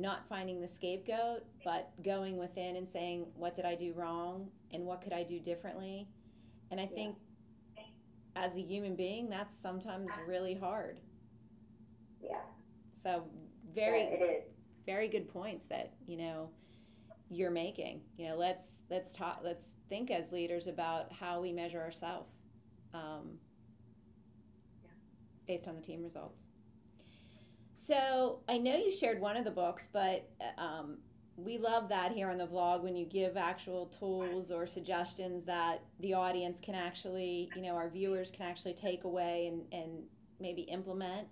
not 0.00 0.28
finding 0.28 0.60
the 0.60 0.68
scapegoat, 0.68 1.44
but 1.64 1.90
going 2.04 2.36
within 2.36 2.76
and 2.76 2.88
saying, 2.88 3.26
what 3.34 3.54
did 3.54 3.64
I 3.64 3.74
do 3.74 3.92
wrong 3.94 4.48
and 4.72 4.84
what 4.84 5.02
could 5.02 5.12
I 5.12 5.22
do 5.22 5.40
differently? 5.40 6.08
And 6.70 6.80
I 6.80 6.86
think 6.86 7.16
as 8.36 8.56
a 8.56 8.60
human 8.60 8.94
being, 8.94 9.28
that's 9.28 9.56
sometimes 9.60 10.08
really 10.26 10.54
hard. 10.54 11.00
Yeah. 12.22 12.40
So 13.02 13.24
very 13.74 14.02
yeah, 14.02 14.26
very 14.86 15.08
good 15.08 15.28
points 15.28 15.64
that, 15.66 15.92
you 16.06 16.16
know, 16.16 16.50
you're 17.30 17.50
making. 17.50 18.00
You 18.16 18.28
know, 18.28 18.36
let's 18.36 18.64
let's 18.90 19.12
talk 19.12 19.40
let's 19.44 19.70
think 19.88 20.10
as 20.10 20.32
leaders 20.32 20.66
about 20.66 21.12
how 21.12 21.40
we 21.40 21.52
measure 21.52 21.80
ourselves. 21.80 22.32
Um, 22.94 23.38
yeah. 24.82 24.90
based 25.46 25.68
on 25.68 25.76
the 25.76 25.82
team 25.82 26.02
results. 26.02 26.40
So 27.80 28.40
I 28.48 28.58
know 28.58 28.76
you 28.76 28.90
shared 28.90 29.20
one 29.20 29.36
of 29.36 29.44
the 29.44 29.52
books, 29.52 29.88
but 29.92 30.28
um, 30.58 30.98
we 31.36 31.58
love 31.58 31.88
that 31.90 32.10
here 32.10 32.28
on 32.28 32.36
the 32.36 32.46
vlog 32.46 32.82
when 32.82 32.96
you 32.96 33.06
give 33.06 33.36
actual 33.36 33.86
tools 33.86 34.50
or 34.50 34.66
suggestions 34.66 35.44
that 35.44 35.80
the 36.00 36.12
audience 36.12 36.58
can 36.58 36.74
actually, 36.74 37.48
you 37.54 37.62
know, 37.62 37.76
our 37.76 37.88
viewers 37.88 38.32
can 38.32 38.46
actually 38.46 38.74
take 38.74 39.04
away 39.04 39.46
and, 39.46 39.62
and 39.72 40.02
maybe 40.40 40.62
implement. 40.62 41.28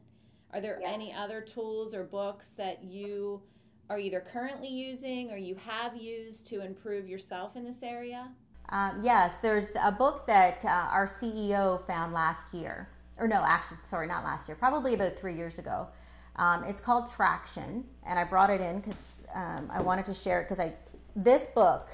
Are 0.52 0.60
there 0.60 0.78
yeah. 0.80 0.88
any 0.88 1.12
other 1.12 1.40
tools 1.40 1.92
or 1.92 2.04
books 2.04 2.50
that 2.56 2.84
you 2.84 3.42
are 3.90 3.98
either 3.98 4.20
currently 4.20 4.68
using 4.68 5.32
or 5.32 5.36
you 5.36 5.56
have 5.56 5.96
used 5.96 6.46
to 6.46 6.64
improve 6.64 7.08
yourself 7.08 7.56
in 7.56 7.64
this 7.64 7.82
area? 7.82 8.30
Um, 8.68 9.00
yes, 9.02 9.32
there's 9.42 9.72
a 9.82 9.90
book 9.90 10.28
that 10.28 10.64
uh, 10.64 10.68
our 10.68 11.08
CEO 11.08 11.84
found 11.88 12.14
last 12.14 12.54
year. 12.54 12.88
or 13.18 13.26
no, 13.26 13.42
actually, 13.44 13.78
sorry, 13.84 14.06
not 14.06 14.22
last 14.22 14.48
year, 14.48 14.56
probably 14.56 14.94
about 14.94 15.18
three 15.18 15.34
years 15.34 15.58
ago. 15.58 15.88
Um, 16.36 16.64
it's 16.64 16.80
called 16.80 17.10
Traction, 17.10 17.84
and 18.06 18.18
I 18.18 18.24
brought 18.24 18.50
it 18.50 18.60
in 18.60 18.80
because 18.80 19.24
um, 19.34 19.70
I 19.72 19.80
wanted 19.80 20.06
to 20.06 20.14
share 20.14 20.40
it 20.40 20.48
because 20.48 20.60
I 20.60 20.74
this 21.14 21.46
book 21.54 21.88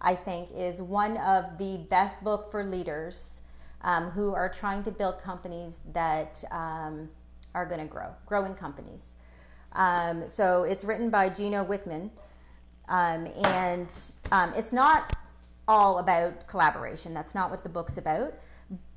I 0.00 0.14
think 0.14 0.50
is 0.54 0.80
one 0.80 1.16
of 1.18 1.58
the 1.58 1.78
best 1.90 2.22
book 2.22 2.50
for 2.50 2.64
leaders 2.64 3.40
um, 3.82 4.10
who 4.10 4.34
are 4.34 4.48
trying 4.48 4.82
to 4.84 4.90
build 4.90 5.20
companies 5.20 5.80
that 5.92 6.42
um, 6.50 7.08
are 7.54 7.66
going 7.66 7.80
to 7.80 7.86
grow, 7.86 8.10
growing 8.26 8.54
companies. 8.54 9.02
Um, 9.72 10.28
so 10.28 10.62
it's 10.64 10.84
written 10.84 11.10
by 11.10 11.28
Gino 11.28 11.64
Wickman, 11.64 12.10
um, 12.88 13.28
and 13.44 13.92
it's 14.56 14.72
not 14.72 15.16
all 15.66 15.98
about 15.98 16.46
collaboration. 16.46 17.12
That's 17.12 17.34
not 17.34 17.50
what 17.50 17.62
the 17.62 17.68
book's 17.68 17.98
about. 17.98 18.34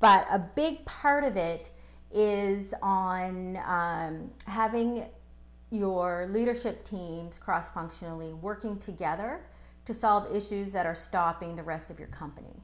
But 0.00 0.26
a 0.30 0.38
big 0.38 0.84
part 0.84 1.24
of 1.24 1.36
it 1.36 1.70
is 2.14 2.74
on 2.82 3.58
um, 3.66 4.30
having 4.46 5.06
your 5.70 6.28
leadership 6.30 6.84
teams 6.84 7.38
cross 7.38 7.70
functionally 7.70 8.34
working 8.34 8.78
together 8.78 9.40
to 9.84 9.94
solve 9.94 10.34
issues 10.34 10.72
that 10.72 10.86
are 10.86 10.94
stopping 10.94 11.56
the 11.56 11.62
rest 11.62 11.90
of 11.90 11.98
your 11.98 12.08
company. 12.08 12.62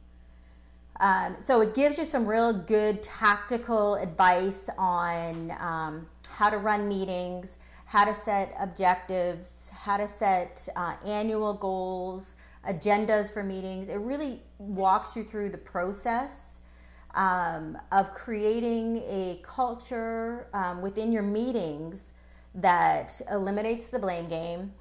Um, 1.00 1.36
so 1.44 1.60
it 1.60 1.74
gives 1.74 1.96
you 1.96 2.04
some 2.04 2.26
real 2.26 2.52
good 2.52 3.02
tactical 3.02 3.94
advice 3.94 4.68
on 4.76 5.52
um, 5.58 6.06
how 6.28 6.50
to 6.50 6.58
run 6.58 6.88
meetings, 6.88 7.58
how 7.84 8.04
to 8.04 8.14
set 8.14 8.54
objectives, 8.60 9.70
how 9.72 9.96
to 9.96 10.08
set 10.08 10.68
uh, 10.76 10.96
annual 11.06 11.54
goals, 11.54 12.24
agendas 12.68 13.32
for 13.32 13.42
meetings. 13.42 13.88
It 13.88 13.98
really 13.98 14.42
walks 14.58 15.16
you 15.16 15.24
through 15.24 15.50
the 15.50 15.58
process 15.58 16.47
um, 17.14 17.78
of 17.92 18.12
creating 18.14 18.98
a 19.06 19.40
culture 19.42 20.46
um, 20.52 20.82
within 20.82 21.12
your 21.12 21.22
meetings 21.22 22.12
that 22.54 23.20
eliminates 23.30 23.88
the 23.88 23.98
blame 23.98 24.28
game, 24.28 24.72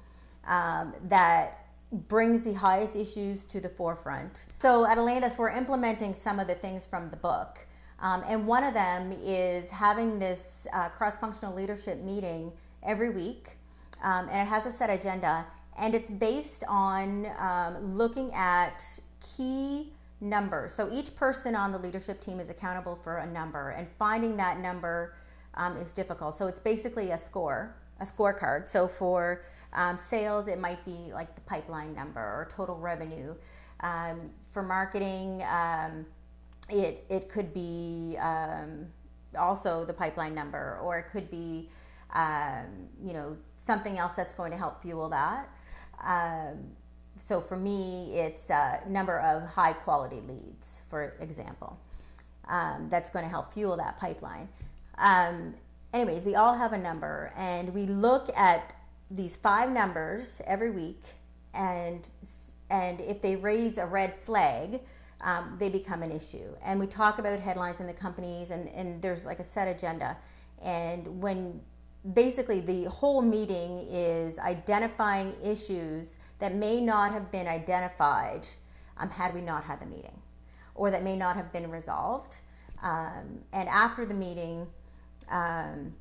um, 0.46 0.94
that 1.04 1.66
brings 1.92 2.42
the 2.42 2.52
highest 2.52 2.96
issues 2.96 3.44
to 3.44 3.60
the 3.60 3.68
forefront. 3.68 4.44
So 4.58 4.84
at 4.86 4.98
Atlantis, 4.98 5.38
we're 5.38 5.50
implementing 5.50 6.14
some 6.14 6.38
of 6.38 6.46
the 6.46 6.54
things 6.54 6.84
from 6.84 7.10
the 7.10 7.16
book. 7.16 7.66
Um, 8.00 8.22
and 8.28 8.46
one 8.46 8.62
of 8.62 8.74
them 8.74 9.12
is 9.22 9.70
having 9.70 10.18
this 10.18 10.66
uh, 10.72 10.88
cross 10.90 11.16
functional 11.16 11.54
leadership 11.54 11.98
meeting 11.98 12.52
every 12.82 13.10
week. 13.10 13.56
Um, 14.02 14.28
and 14.30 14.46
it 14.46 14.50
has 14.50 14.66
a 14.66 14.72
set 14.72 14.90
agenda. 14.90 15.46
And 15.76 15.94
it's 15.94 16.10
based 16.10 16.64
on 16.68 17.26
um, 17.38 17.96
looking 17.96 18.32
at 18.34 18.84
key 19.36 19.92
numbers. 20.20 20.72
So 20.72 20.90
each 20.92 21.14
person 21.14 21.54
on 21.54 21.72
the 21.72 21.78
leadership 21.78 22.20
team 22.20 22.40
is 22.40 22.50
accountable 22.50 22.98
for 23.02 23.18
a 23.18 23.26
number, 23.26 23.70
and 23.70 23.86
finding 23.98 24.36
that 24.36 24.58
number 24.58 25.14
um, 25.54 25.76
is 25.76 25.92
difficult. 25.92 26.38
So 26.38 26.46
it's 26.46 26.60
basically 26.60 27.10
a 27.10 27.18
score, 27.18 27.76
a 28.00 28.06
scorecard. 28.06 28.68
So 28.68 28.88
for 28.88 29.44
um, 29.72 29.98
sales, 29.98 30.48
it 30.48 30.58
might 30.58 30.84
be 30.84 31.12
like 31.12 31.34
the 31.34 31.40
pipeline 31.42 31.94
number 31.94 32.20
or 32.20 32.48
total 32.54 32.76
revenue. 32.76 33.34
Um, 33.80 34.30
for 34.50 34.62
marketing, 34.62 35.44
um, 35.50 36.06
it, 36.68 37.04
it 37.08 37.28
could 37.28 37.54
be 37.54 38.16
um, 38.20 38.86
also 39.38 39.84
the 39.84 39.92
pipeline 39.92 40.34
number, 40.34 40.78
or 40.82 40.98
it 40.98 41.06
could 41.12 41.30
be, 41.30 41.70
um, 42.14 42.88
you 43.04 43.12
know, 43.12 43.36
something 43.66 43.98
else 43.98 44.14
that's 44.14 44.34
going 44.34 44.50
to 44.50 44.56
help 44.56 44.82
fuel 44.82 45.08
that. 45.10 45.48
Um, 46.02 46.70
so 47.18 47.40
for 47.40 47.56
me, 47.56 48.12
it's 48.14 48.50
a 48.50 48.80
number 48.88 49.18
of 49.20 49.42
high 49.42 49.72
quality 49.72 50.20
leads, 50.26 50.82
for 50.88 51.14
example, 51.20 51.78
um, 52.48 52.88
that's 52.90 53.10
going 53.10 53.24
to 53.24 53.28
help 53.28 53.52
fuel 53.52 53.76
that 53.76 53.98
pipeline. 53.98 54.48
Um, 54.96 55.54
anyways, 55.92 56.24
we 56.24 56.34
all 56.34 56.54
have 56.54 56.72
a 56.72 56.78
number, 56.78 57.32
and 57.36 57.72
we 57.74 57.86
look 57.86 58.30
at 58.36 58.74
these 59.10 59.36
five 59.36 59.70
numbers 59.70 60.40
every 60.46 60.70
week, 60.70 61.02
and 61.54 62.08
and 62.70 63.00
if 63.00 63.22
they 63.22 63.36
raise 63.36 63.78
a 63.78 63.86
red 63.86 64.14
flag, 64.20 64.80
um, 65.22 65.56
they 65.58 65.68
become 65.68 66.02
an 66.02 66.12
issue. 66.12 66.54
And 66.62 66.78
we 66.78 66.86
talk 66.86 67.18
about 67.18 67.40
headlines 67.40 67.80
in 67.80 67.86
the 67.86 67.94
companies, 67.94 68.50
and, 68.50 68.68
and 68.68 69.00
there's 69.00 69.24
like 69.24 69.40
a 69.40 69.44
set 69.44 69.68
agenda. 69.68 70.16
And 70.62 71.20
when 71.20 71.60
basically 72.14 72.60
the 72.60 72.84
whole 72.84 73.22
meeting 73.22 73.86
is 73.90 74.38
identifying 74.38 75.34
issues 75.42 76.10
that 76.38 76.54
may 76.54 76.80
not 76.80 77.12
have 77.12 77.30
been 77.30 77.46
identified 77.46 78.46
um, 78.96 79.10
had 79.10 79.34
we 79.34 79.40
not 79.40 79.64
had 79.64 79.80
the 79.80 79.86
meeting, 79.86 80.20
or 80.74 80.90
that 80.90 81.02
may 81.02 81.16
not 81.16 81.36
have 81.36 81.52
been 81.52 81.70
resolved. 81.70 82.36
Um, 82.82 83.40
and 83.52 83.68
after 83.68 84.04
the 84.04 84.14
meeting, 84.14 84.66
um, 85.30 85.94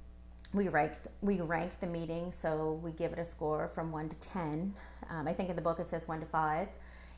we 0.54 0.70
rank 0.70 0.94
we 1.22 1.42
rank 1.42 1.80
the 1.80 1.88
meeting, 1.88 2.32
so 2.32 2.80
we 2.84 2.92
give 2.92 3.14
it 3.14 3.20
a 3.20 3.26
score 3.26 3.72
from 3.74 3.92
one 3.92 4.10
to 4.10 4.20
ten. 4.20 4.74
Um, 5.10 5.28
I 5.28 5.34
think 5.34 5.50
in 5.50 5.56
the 5.56 5.62
book 5.62 5.80
it 5.80 5.90
says 5.90 6.08
one 6.08 6.20
to 6.20 6.26
five, 6.26 6.70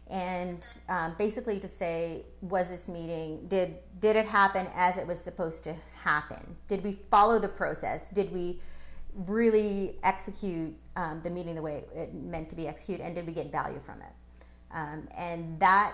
and 0.10 0.66
um, 0.88 1.16
basically 1.18 1.60
to 1.60 1.68
say 1.68 2.26
was 2.42 2.70
this 2.70 2.88
meeting 2.88 3.48
did 3.48 3.78
did 4.00 4.16
it 4.16 4.26
happen 4.26 4.68
as 4.74 4.98
it 4.98 5.06
was 5.06 5.20
supposed 5.20 5.64
to 5.66 5.76
happen? 6.04 6.56
Did 6.68 6.84
we 6.84 7.00
follow 7.12 7.40
the 7.40 7.50
process? 7.50 8.10
Did 8.10 8.32
we 8.34 8.62
really 9.14 9.98
execute 10.04 10.76
um, 11.00 11.22
the 11.24 11.30
meeting 11.30 11.56
the 11.56 11.62
way 11.62 11.86
it 11.96 12.14
meant 12.14 12.50
to 12.50 12.56
be 12.56 12.68
executed, 12.68 13.04
and 13.04 13.16
did 13.16 13.26
we 13.26 13.32
get 13.32 13.52
value 13.52 13.80
from 13.86 14.02
it? 14.02 14.14
Um, 14.72 15.08
and 15.18 15.60
that 15.60 15.94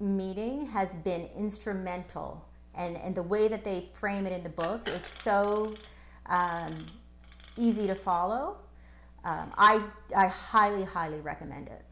meeting 0.00 0.66
has 0.66 0.88
been 1.04 1.28
instrumental, 1.36 2.42
and 2.74 2.96
and 2.96 3.14
the 3.14 3.22
way 3.22 3.48
that 3.48 3.64
they 3.64 3.90
frame 3.92 4.26
it 4.26 4.32
in 4.32 4.42
the 4.42 4.48
book 4.48 4.88
is 4.88 5.02
so 5.22 5.74
um, 6.26 6.86
easy 7.56 7.86
to 7.86 7.94
follow. 7.94 8.56
Um, 9.24 9.52
I, 9.58 9.82
I 10.16 10.28
highly, 10.28 10.84
highly 10.84 11.20
recommend 11.20 11.66
it. 11.68 11.84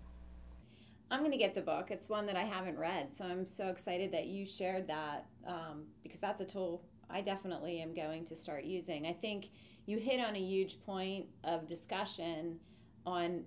I'm 1.11 1.21
going 1.21 1.33
to 1.33 1.39
get 1.39 1.55
the 1.55 1.61
book. 1.61 1.91
It's 1.91 2.09
one 2.09 2.27
that 2.27 2.37
I 2.37 2.45
haven't 2.45 2.79
read, 2.79 3.13
so 3.13 3.25
I'm 3.25 3.45
so 3.45 3.69
excited 3.69 4.13
that 4.13 4.27
you 4.27 4.47
shared 4.47 4.87
that 4.87 5.27
um, 5.47 5.83
because 6.03 6.21
that's 6.21 6.41
a 6.41 6.45
tool 6.45 6.83
I 7.11 7.21
definitely 7.21 7.81
am 7.81 7.95
going 7.95 8.25
to 8.27 8.37
start 8.37 8.65
using. 8.65 9.07
I 9.07 9.13
think 9.13 9.47
you 9.87 9.99
hit 9.99 10.21
on 10.21 10.35
a 10.35 10.41
huge 10.41 10.81
point 10.85 11.27
of 11.45 11.67
discussion 11.67 12.59
on 13.07 13.45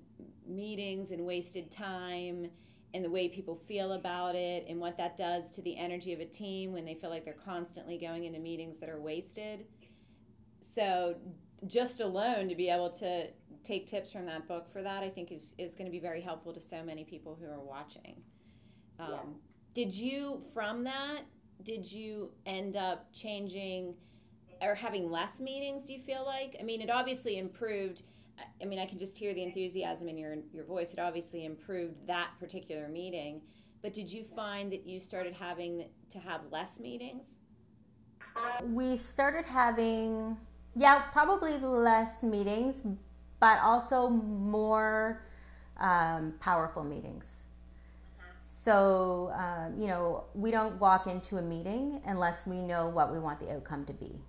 meetings 0.47 1.12
and 1.12 1.26
wasted 1.26 1.71
time 1.71 2.50
and 2.93 3.04
the 3.04 3.10
way 3.10 3.28
people 3.28 3.56
feel 3.56 3.93
about 3.93 4.36
it 4.36 4.65
and 4.69 4.80
what 4.80 4.97
that 4.97 5.17
does 5.17 5.50
to 5.52 5.62
the 5.62 5.78
energy 5.78 6.13
of 6.13 6.19
a 6.19 6.26
team 6.26 6.71
when 6.71 6.86
they 6.86 6.93
feel 6.93 7.10
like 7.10 7.26
they're 7.26 7.34
constantly 7.34 7.97
going 7.97 8.26
into 8.26 8.39
meetings 8.39 8.80
that 8.80 8.89
are 8.89 9.00
wasted. 9.00 9.65
So 10.62 11.15
just 11.65 12.02
alone 12.02 12.47
to 12.50 12.56
be 12.56 12.69
able 12.69 12.91
to 12.91 13.28
take 13.63 13.88
tips 13.88 14.12
from 14.12 14.26
that 14.28 14.47
book 14.47 14.71
for 14.71 14.82
that, 14.82 15.04
I 15.04 15.10
think 15.10 15.32
is, 15.32 15.54
is 15.58 15.73
going 15.73 15.86
to 15.86 15.91
be 15.91 16.00
very 16.00 16.21
helpful 16.21 16.54
to 16.54 16.62
so 16.62 16.84
many 16.84 17.04
people 17.04 17.38
who 17.39 17.47
are 17.47 17.60
watching. 17.60 18.15
Um, 19.00 19.10
yeah. 19.10 19.19
Did 19.73 19.93
you, 19.93 20.41
from 20.54 20.84
that, 20.86 21.21
did 21.63 21.91
you 21.91 22.32
end 22.45 22.76
up 22.76 23.12
changing 23.13 23.95
or 24.62 24.76
having 24.76 25.12
less 25.12 25.39
meetings, 25.39 25.84
do 25.84 25.93
you 25.93 26.00
feel 26.00 26.26
like? 26.26 26.56
I 26.60 26.63
mean, 26.63 26.82
it 26.82 26.89
obviously 26.89 27.38
improved. 27.38 28.04
I 28.62 28.65
mean, 28.65 28.80
I 28.80 28.86
can 28.86 29.00
just 29.00 29.17
hear 29.17 29.34
the 29.34 29.43
enthusiasm 29.43 30.08
in 30.08 30.17
your, 30.17 30.36
your 30.54 30.65
voice. 30.65 30.93
It 30.93 31.00
obviously 31.00 31.46
improved 31.46 31.96
that 32.08 32.30
particular 32.39 32.88
meeting. 32.88 33.41
But 33.82 33.93
did 33.93 34.12
you 34.12 34.24
find 34.24 34.72
that 34.72 34.88
you 34.88 35.00
started 35.00 35.34
having 35.34 35.86
to 36.12 36.20
have 36.20 36.41
less 36.52 36.80
meetings? 36.80 37.38
We 38.63 38.98
started 38.98 39.46
having 39.46 40.38
yeah, 40.78 41.02
probably 41.12 41.58
less 41.58 42.22
meetings, 42.22 42.84
but 43.39 43.60
also 43.60 44.10
more 44.10 45.24
um, 45.78 46.36
powerful 46.39 46.84
meetings. 46.84 47.26
So, 48.46 49.32
um, 49.36 49.80
you 49.80 49.88
know, 49.88 50.26
we 50.36 50.52
don't 50.52 50.80
walk 50.80 51.08
into 51.08 51.38
a 51.38 51.41
meeting 51.41 52.02
unless 52.06 52.46
we 52.46 52.62
know 52.62 52.89
what 52.89 53.12
we 53.12 53.17
want 53.17 53.39
the 53.39 53.52
outcome 53.52 53.86
to 53.86 53.93
be. 53.93 54.22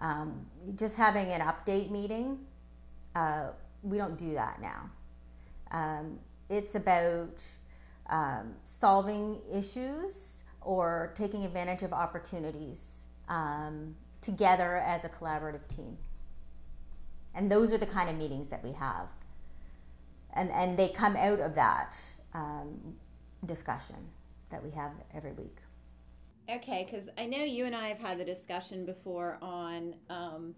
Um, 0.00 0.46
just 0.76 0.96
having 0.96 1.28
an 1.28 1.40
update 1.40 1.90
meeting, 1.90 2.38
uh, 3.14 3.48
we 3.82 3.98
don't 3.98 4.18
do 4.18 4.34
that 4.34 4.60
now. 4.60 4.90
Um, 5.70 6.18
it's 6.48 6.74
about 6.74 7.44
um, 8.10 8.54
solving 8.64 9.38
issues 9.52 10.14
or 10.60 11.12
taking 11.14 11.44
advantage 11.44 11.82
of 11.82 11.92
opportunities 11.92 12.78
um, 13.28 13.94
together 14.20 14.76
as 14.76 15.04
a 15.04 15.08
collaborative 15.08 15.66
team. 15.68 15.96
And 17.34 17.50
those 17.50 17.72
are 17.72 17.78
the 17.78 17.86
kind 17.86 18.08
of 18.08 18.16
meetings 18.16 18.48
that 18.50 18.62
we 18.62 18.72
have. 18.72 19.08
And, 20.34 20.50
and 20.50 20.76
they 20.76 20.88
come 20.88 21.16
out 21.16 21.40
of 21.40 21.54
that 21.54 21.96
um, 22.32 22.94
discussion 23.46 23.96
that 24.50 24.62
we 24.62 24.70
have 24.70 24.92
every 25.14 25.32
week. 25.32 25.56
Okay, 26.50 26.86
because 26.88 27.08
I 27.16 27.24
know 27.26 27.42
you 27.42 27.64
and 27.64 27.74
I 27.74 27.88
have 27.88 27.98
had 27.98 28.18
the 28.18 28.24
discussion 28.24 28.84
before 28.84 29.38
on, 29.40 29.94
um, 30.10 30.54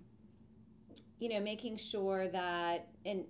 you 1.20 1.28
know, 1.28 1.40
making 1.40 1.76
sure 1.76 2.26
that, 2.28 2.88
and, 3.04 3.24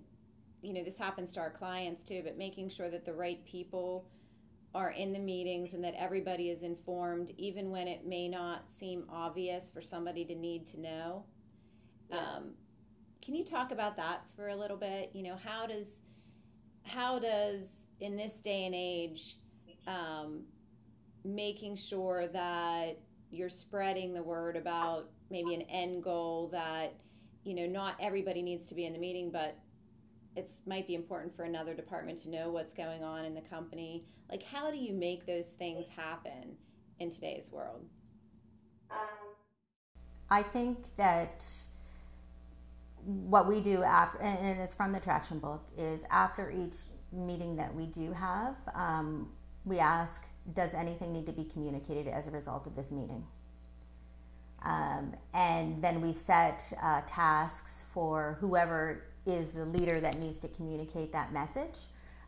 you 0.63 0.73
know, 0.73 0.83
this 0.83 0.97
happens 0.97 1.33
to 1.33 1.39
our 1.39 1.51
clients 1.51 2.03
too, 2.03 2.21
but 2.23 2.37
making 2.37 2.69
sure 2.69 2.89
that 2.89 3.05
the 3.05 3.13
right 3.13 3.45
people 3.45 4.07
are 4.73 4.89
in 4.91 5.13
the 5.13 5.19
meetings 5.19 5.73
and 5.73 5.83
that 5.83 5.93
everybody 5.97 6.49
is 6.49 6.63
informed, 6.63 7.31
even 7.37 7.69
when 7.69 7.87
it 7.87 8.07
may 8.07 8.27
not 8.27 8.69
seem 8.69 9.05
obvious 9.09 9.69
for 9.69 9.81
somebody 9.81 10.25
to 10.25 10.35
need 10.35 10.65
to 10.65 10.79
know. 10.79 11.25
Um, 12.11 12.53
can 13.23 13.35
you 13.35 13.45
talk 13.45 13.71
about 13.71 13.95
that 13.97 14.21
for 14.35 14.49
a 14.49 14.55
little 14.55 14.77
bit? 14.77 15.11
You 15.13 15.23
know, 15.23 15.35
how 15.35 15.67
does 15.67 16.01
how 16.83 17.19
does 17.19 17.87
in 17.99 18.15
this 18.15 18.37
day 18.37 18.65
and 18.65 18.73
age 18.73 19.37
um, 19.87 20.43
making 21.27 21.75
sure 21.75 22.27
that 22.27 22.97
you're 23.29 23.49
spreading 23.49 24.13
the 24.13 24.23
word 24.23 24.55
about 24.55 25.09
maybe 25.29 25.53
an 25.53 25.61
end 25.63 26.03
goal 26.03 26.49
that 26.51 26.93
you 27.43 27.53
know 27.53 27.65
not 27.65 27.95
everybody 27.99 28.41
needs 28.41 28.69
to 28.69 28.75
be 28.75 28.85
in 28.85 28.93
the 28.93 28.99
meeting 28.99 29.29
but 29.29 29.57
it 30.37 30.51
might 30.67 30.85
be 30.85 30.93
important 30.93 31.35
for 31.35 31.43
another 31.43 31.73
department 31.73 32.21
to 32.21 32.29
know 32.29 32.51
what's 32.51 32.71
going 32.71 33.03
on 33.03 33.25
in 33.25 33.33
the 33.33 33.41
company. 33.41 34.05
Like 34.29 34.43
how 34.43 34.69
do 34.69 34.77
you 34.77 34.93
make 34.93 35.25
those 35.25 35.51
things 35.51 35.89
happen 35.89 36.55
in 36.99 37.09
today's 37.09 37.49
world? 37.51 37.83
I 40.29 40.43
think 40.43 40.95
that 40.97 41.43
what 43.03 43.47
we 43.47 43.61
do 43.61 43.81
after 43.81 44.21
and 44.21 44.59
it's 44.59 44.75
from 44.75 44.91
the 44.91 44.99
traction 44.99 45.39
book 45.39 45.63
is 45.77 46.03
after 46.11 46.51
each 46.51 46.75
meeting 47.11 47.55
that 47.55 47.73
we 47.73 47.85
do 47.87 48.11
have 48.11 48.55
um, 48.75 49.29
we 49.65 49.79
ask 49.79 50.25
does 50.53 50.73
anything 50.73 51.11
need 51.13 51.25
to 51.25 51.33
be 51.33 51.43
communicated 51.43 52.07
as 52.07 52.27
a 52.27 52.31
result 52.31 52.67
of 52.67 52.75
this 52.75 52.91
meeting 52.91 53.23
um, 54.63 55.13
and 55.33 55.81
then 55.81 56.01
we 56.01 56.13
set 56.13 56.73
uh, 56.81 57.01
tasks 57.05 57.83
for 57.93 58.37
whoever 58.39 59.03
is 59.25 59.49
the 59.49 59.65
leader 59.65 59.99
that 59.99 60.19
needs 60.19 60.39
to 60.39 60.47
communicate 60.49 61.11
that 61.11 61.31
message. 61.31 61.79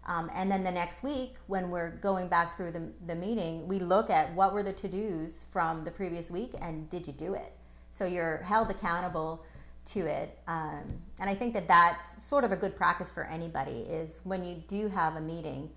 Um, 0.05 0.29
and 0.33 0.49
then 0.49 0.63
the 0.63 0.71
next 0.71 1.03
week, 1.03 1.35
when 1.47 1.69
we're 1.69 1.91
going 1.91 2.27
back 2.27 2.55
through 2.55 2.71
the, 2.71 2.89
the 3.07 3.15
meeting, 3.15 3.67
we 3.67 3.79
look 3.79 4.09
at 4.09 4.33
what 4.33 4.53
were 4.53 4.63
the 4.63 4.73
to 4.73 4.87
dos 4.87 5.45
from 5.51 5.83
the 5.83 5.91
previous 5.91 6.31
week 6.31 6.53
and 6.61 6.89
did 6.89 7.05
you 7.05 7.13
do 7.13 7.33
it? 7.33 7.53
So 7.91 8.05
you're 8.05 8.37
held 8.37 8.69
accountable 8.71 9.43
to 9.87 9.99
it. 10.01 10.37
Um, 10.47 10.83
and 11.19 11.29
I 11.29 11.35
think 11.35 11.53
that 11.53 11.67
that's 11.67 12.23
sort 12.23 12.43
of 12.43 12.51
a 12.51 12.55
good 12.55 12.75
practice 12.75 13.11
for 13.11 13.23
anybody 13.23 13.81
is 13.81 14.21
when 14.23 14.43
you 14.43 14.63
do 14.67 14.87
have 14.87 15.15
a 15.15 15.21
meeting, 15.21 15.69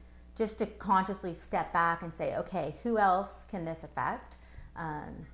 just 0.42 0.58
to 0.58 0.66
consciously 0.66 1.32
step 1.32 1.72
back 1.72 2.02
and 2.02 2.12
say, 2.12 2.36
okay, 2.36 2.74
who 2.82 2.98
else 2.98 3.46
can 3.48 3.64
this 3.64 3.84
affect? 3.84 4.38
Um, 4.74 5.24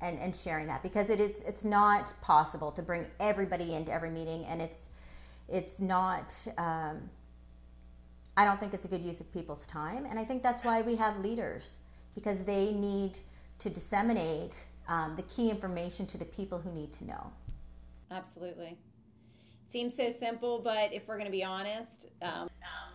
and, 0.00 0.18
and 0.18 0.34
sharing 0.34 0.66
that 0.66 0.82
because 0.82 1.08
it 1.08 1.20
is 1.20 1.40
it's 1.46 1.64
not 1.64 2.12
possible 2.20 2.70
to 2.72 2.82
bring 2.82 3.06
everybody 3.18 3.74
into 3.74 3.90
every 3.90 4.10
meeting 4.10 4.44
and 4.44 4.60
it's 4.60 4.90
it's 5.48 5.80
not 5.80 6.34
um, 6.58 7.08
I 8.36 8.44
don't 8.44 8.60
think 8.60 8.74
it's 8.74 8.84
a 8.84 8.88
good 8.88 9.00
use 9.00 9.20
of 9.20 9.32
people's 9.32 9.64
time 9.66 10.04
and 10.04 10.18
I 10.18 10.24
think 10.24 10.42
that's 10.42 10.64
why 10.64 10.82
we 10.82 10.96
have 10.96 11.18
leaders 11.20 11.78
because 12.14 12.40
they 12.40 12.72
need 12.72 13.18
to 13.60 13.70
disseminate 13.70 14.66
um, 14.88 15.14
the 15.16 15.22
key 15.22 15.48
information 15.48 16.04
to 16.08 16.18
the 16.18 16.26
people 16.26 16.58
who 16.58 16.70
need 16.72 16.92
to 16.92 17.06
know. 17.06 17.32
Absolutely. 18.10 18.76
Seems 19.66 19.96
so 19.96 20.10
simple, 20.10 20.58
but 20.58 20.92
if 20.92 21.08
we're 21.08 21.16
going 21.16 21.26
to 21.26 21.32
be 21.32 21.42
honest, 21.42 22.06
um, 22.20 22.48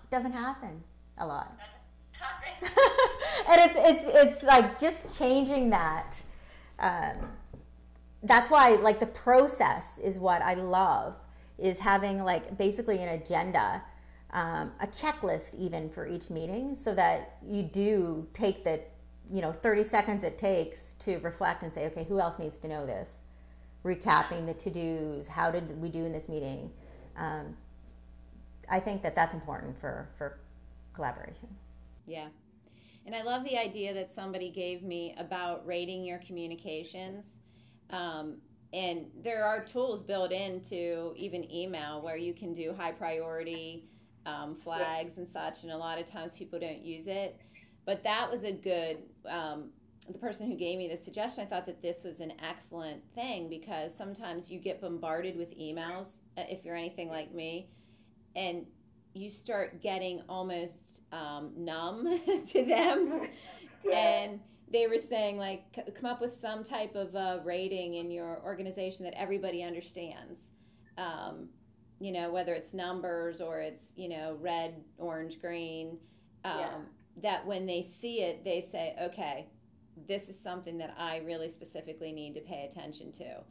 it 0.04 0.10
doesn't 0.12 0.34
happen 0.34 0.84
a 1.22 1.26
lot. 1.26 1.58
and 2.62 3.62
it's 3.62 3.76
it's 3.78 4.04
it's 4.14 4.44
like 4.44 4.80
just 4.80 5.18
changing 5.18 5.70
that 5.72 6.22
um, 6.80 7.30
that's 8.24 8.50
why 8.50 8.76
like 8.76 9.00
the 9.00 9.08
process 9.08 9.98
is 10.04 10.20
what 10.20 10.42
I 10.42 10.56
love 10.56 11.16
is 11.58 11.80
having 11.80 12.24
like 12.24 12.58
basically 12.58 13.02
an 13.02 13.10
agenda, 13.10 13.84
um, 14.32 14.72
a 14.80 14.88
checklist 14.88 15.56
even 15.56 15.90
for 15.90 16.08
each 16.08 16.30
meeting, 16.30 16.76
so 16.76 16.94
that 16.96 17.38
you 17.48 17.64
do 17.64 18.28
take 18.34 18.64
the 18.64 18.82
you 19.32 19.42
know 19.42 19.52
30 19.52 19.84
seconds 19.84 20.24
it 20.24 20.38
takes 20.38 20.94
to 21.00 21.18
reflect 21.20 21.64
and 21.64 21.74
say, 21.74 21.86
okay, 21.88 22.04
who 22.04 22.20
else 22.20 22.40
needs 22.40 22.58
to 22.60 22.68
know 22.68 22.86
this? 22.86 23.10
Recapping 23.86 24.46
the 24.46 24.54
to 24.54 24.70
dos, 24.70 25.28
how 25.28 25.50
did 25.50 25.80
we 25.82 25.90
do 25.90 26.06
in 26.06 26.12
this 26.12 26.30
meeting? 26.30 26.72
Um, 27.18 27.56
I 28.70 28.80
think 28.80 29.02
that 29.04 29.16
that's 29.16 29.34
important 29.34 29.80
for 29.80 30.10
for 30.18 30.38
collaboration. 31.02 31.50
Yeah, 32.06 32.28
and 33.06 33.16
I 33.16 33.24
love 33.24 33.44
the 33.44 33.58
idea 33.58 33.94
that 33.94 34.14
somebody 34.14 34.52
gave 34.52 34.84
me 34.84 35.16
about 35.18 35.66
rating 35.66 36.04
your 36.04 36.20
communications. 36.20 37.38
Um, 37.90 38.38
and 38.74 39.08
there 39.24 39.44
are 39.44 39.64
tools 39.64 40.02
built 40.04 40.32
into 40.32 41.14
even 41.18 41.52
email 41.52 42.02
where 42.02 42.16
you 42.16 42.34
can 42.34 42.54
do 42.54 42.74
high 42.78 42.92
priority 42.92 43.90
um, 44.26 44.56
flags 44.56 45.18
and 45.18 45.28
such. 45.28 45.64
And 45.64 45.72
a 45.72 45.78
lot 45.78 46.00
of 46.00 46.06
times 46.06 46.34
people 46.34 46.60
don't 46.60 46.82
use 46.82 47.08
it. 47.08 47.42
But 47.86 48.04
that 48.04 48.30
was 48.30 48.44
a 48.44 48.52
good, 48.52 49.00
um, 49.28 49.72
the 50.08 50.20
person 50.20 50.50
who 50.50 50.56
gave 50.56 50.78
me 50.78 50.88
the 50.88 50.96
suggestion, 50.96 51.44
I 51.44 51.48
thought 51.48 51.66
that 51.66 51.82
this 51.82 52.04
was 52.04 52.20
an 52.20 52.34
excellent 52.48 53.02
thing 53.16 53.50
because 53.50 53.96
sometimes 53.96 54.52
you 54.52 54.60
get 54.60 54.80
bombarded 54.80 55.36
with 55.36 55.58
emails 55.58 56.20
uh, 56.38 56.44
if 56.48 56.64
you're 56.64 56.76
anything 56.76 57.10
like 57.10 57.34
me. 57.34 57.68
And 58.36 58.68
you 59.14 59.30
start 59.30 59.82
getting 59.82 60.22
almost 60.30 61.02
um, 61.12 61.52
numb 61.58 62.20
to 62.50 62.66
them. 62.66 63.28
Yeah. 63.84 63.98
And 63.98 64.40
they 64.72 64.88
were 64.88 64.98
saying, 64.98 65.38
like, 65.38 65.64
come 65.96 66.10
up 66.10 66.22
with 66.22 66.34
some 66.34 66.64
type 66.64 66.96
of 66.96 67.16
uh, 67.16 67.40
rating 67.44 67.96
in 67.96 68.10
your 68.10 68.42
organization 68.44 69.04
that 69.06 69.20
everybody 69.20 69.64
understands. 69.64 70.40
Um, 70.98 71.50
you 72.00 72.12
know, 72.12 72.32
whether 72.32 72.54
it's 72.54 72.74
numbers 72.74 73.42
or 73.42 73.60
it's, 73.60 73.92
you 73.96 74.10
know, 74.10 74.38
red, 74.40 74.82
orange, 74.98 75.40
green. 75.40 75.98
Um, 76.44 76.60
yeah. 76.60 76.78
That 77.22 77.46
when 77.46 77.66
they 77.66 77.82
see 77.82 78.22
it, 78.22 78.44
they 78.44 78.62
say, 78.62 78.96
okay, 79.02 79.48
this 80.08 80.30
is 80.30 80.40
something 80.40 80.78
that 80.78 80.96
I 80.98 81.18
really 81.18 81.50
specifically 81.50 82.12
need 82.12 82.34
to 82.36 82.42
pay 82.42 82.68
attention 82.70 83.12
to. 83.14 83.42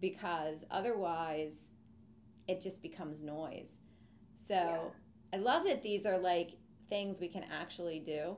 Because 0.00 0.64
otherwise, 0.70 1.68
it 2.48 2.60
just 2.60 2.82
becomes 2.82 3.22
noise. 3.22 3.76
So 4.46 4.54
yeah. 4.54 4.78
I 5.32 5.36
love 5.36 5.64
that 5.64 5.82
these 5.82 6.06
are 6.06 6.18
like 6.18 6.52
things 6.88 7.20
we 7.20 7.28
can 7.28 7.44
actually 7.50 8.00
do. 8.00 8.36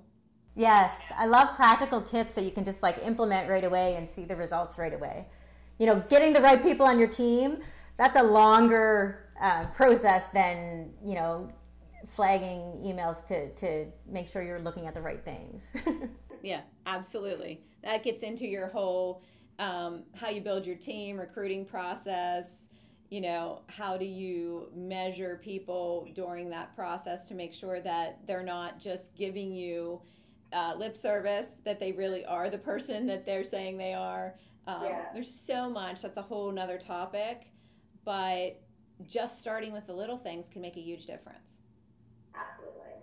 Yes, 0.57 0.93
I 1.17 1.27
love 1.27 1.57
practical 1.57 2.01
tips 2.01 2.35
that 2.35 2.45
you 2.45 2.53
can 2.53 2.65
just 2.65 2.83
like 2.83 2.99
implement 3.05 3.49
right 3.49 3.65
away 3.65 3.97
and 3.97 4.09
see 4.13 4.25
the 4.25 4.37
results 4.37 4.79
right 4.79 4.95
away. 4.95 5.27
You 5.79 5.87
know, 5.87 6.05
getting 6.09 6.33
the 6.33 6.41
right 6.41 6.63
people 6.63 6.87
on 6.87 6.99
your 6.99 7.09
team, 7.09 7.59
that's 7.97 8.17
a 8.17 8.23
longer 8.23 9.31
uh, 9.41 9.67
process 9.69 10.27
than, 10.33 10.93
you 11.05 11.15
know, 11.15 11.51
flagging 12.15 12.61
emails 12.85 13.27
to, 13.27 13.53
to 13.55 13.87
make 14.07 14.29
sure 14.29 14.43
you're 14.43 14.61
looking 14.61 14.87
at 14.87 14.95
the 14.95 15.03
right 15.03 15.25
things. 15.25 15.67
yeah, 16.43 16.61
absolutely. 16.87 17.65
That 17.83 18.05
gets 18.05 18.23
into 18.23 18.47
your 18.47 18.69
whole 18.69 19.23
um, 19.59 20.05
how 20.15 20.29
you 20.29 20.41
build 20.41 20.67
your 20.67 20.77
team, 20.77 21.19
recruiting 21.19 21.65
process, 21.65 22.69
you 23.15 23.21
know 23.21 23.61
how 23.69 23.97
do 23.97 24.05
you 24.05 24.69
measure 24.75 25.41
people 25.41 26.09
during 26.15 26.51
that 26.51 26.75
process 26.75 27.29
to 27.29 27.35
make 27.35 27.53
sure 27.53 27.81
that 27.81 28.19
they're 28.27 28.43
not 28.43 28.81
just 28.81 29.15
giving 29.15 29.55
you 29.55 30.01
uh, 30.53 30.75
lip 30.77 30.97
service 30.97 31.61
that 31.65 31.79
they 31.79 31.93
really 31.93 32.25
are 32.25 32.51
the 32.51 32.59
person 32.59 33.07
that 33.07 33.25
they're 33.25 33.45
saying 33.45 33.79
they 33.79 33.95
are? 33.95 34.35
Um, 34.67 34.83
yeah. 34.83 35.05
there's 35.13 35.33
so 35.33 35.71
much 35.71 36.03
that's 36.03 36.17
a 36.17 36.23
whole 36.23 36.51
nother 36.51 36.77
topic 36.77 37.53
but 38.05 38.61
just 39.07 39.41
starting 39.41 39.73
with 39.73 39.87
the 39.87 39.93
little 39.93 40.17
things 40.17 40.49
can 40.49 40.61
make 40.61 40.77
a 40.77 40.81
huge 40.81 41.07
difference. 41.07 41.59
Absolutely. 42.35 42.99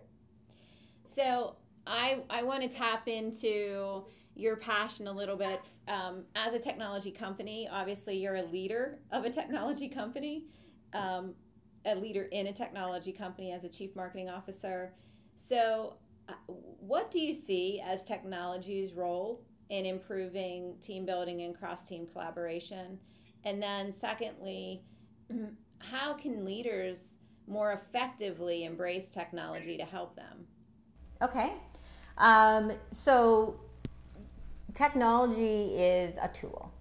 So 1.06 1.56
i 1.88 2.20
i 2.30 2.44
want 2.44 2.62
to 2.62 2.70
tap 2.70 3.08
into 3.08 4.04
your 4.42 4.56
passion 4.56 5.08
a 5.08 5.12
little 5.12 5.38
bit. 5.38 5.62
Um, 5.88 6.24
as 6.36 6.54
a 6.54 6.60
technology 6.60 7.12
company, 7.12 7.70
obviously, 7.72 8.18
you're 8.18 8.38
a 8.38 8.46
leader 8.46 8.98
of 9.12 9.24
a 9.24 9.30
technology 9.30 9.88
company, 9.88 10.46
um, 10.94 11.34
a 11.86 11.96
leader 11.96 12.24
in 12.24 12.48
a 12.48 12.54
technology 12.54 13.12
company 13.12 13.52
as 13.52 13.64
a 13.64 13.70
chief 13.70 13.96
marketing 13.96 14.30
officer. 14.30 14.94
So, 15.36 15.94
uh, 16.28 16.34
what 16.48 17.12
do 17.12 17.20
you 17.20 17.34
see 17.34 17.82
as 17.86 18.04
technology's 18.04 18.94
role 18.94 19.44
in 19.70 19.86
improving 19.86 20.76
team 20.82 21.06
building 21.06 21.44
and 21.44 21.58
cross 21.58 21.86
team 21.86 22.08
collaboration? 22.12 23.00
And 23.44 23.62
then, 23.62 23.92
secondly, 23.92 24.84
how 25.80 26.14
can 26.14 26.46
leaders 26.46 27.18
more 27.48 27.74
effectively 27.74 28.66
embrace 28.66 29.08
technology 29.08 29.78
to 29.78 29.86
help 29.86 30.16
them? 30.16 30.48
Okay. 31.22 31.54
Um, 32.18 32.72
so, 32.96 33.60
technology 34.74 35.74
is 35.76 36.16
a 36.22 36.28
tool. 36.28 36.72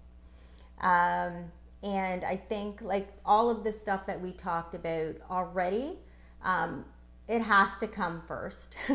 Um, 0.79 1.51
and 1.83 2.23
I 2.23 2.35
think, 2.35 2.81
like 2.81 3.07
all 3.25 3.49
of 3.49 3.63
the 3.63 3.71
stuff 3.71 4.05
that 4.05 4.19
we 4.19 4.31
talked 4.31 4.75
about 4.75 5.15
already, 5.29 5.97
um, 6.43 6.85
it 7.27 7.41
has 7.41 7.75
to 7.77 7.87
come 7.87 8.21
first. 8.27 8.77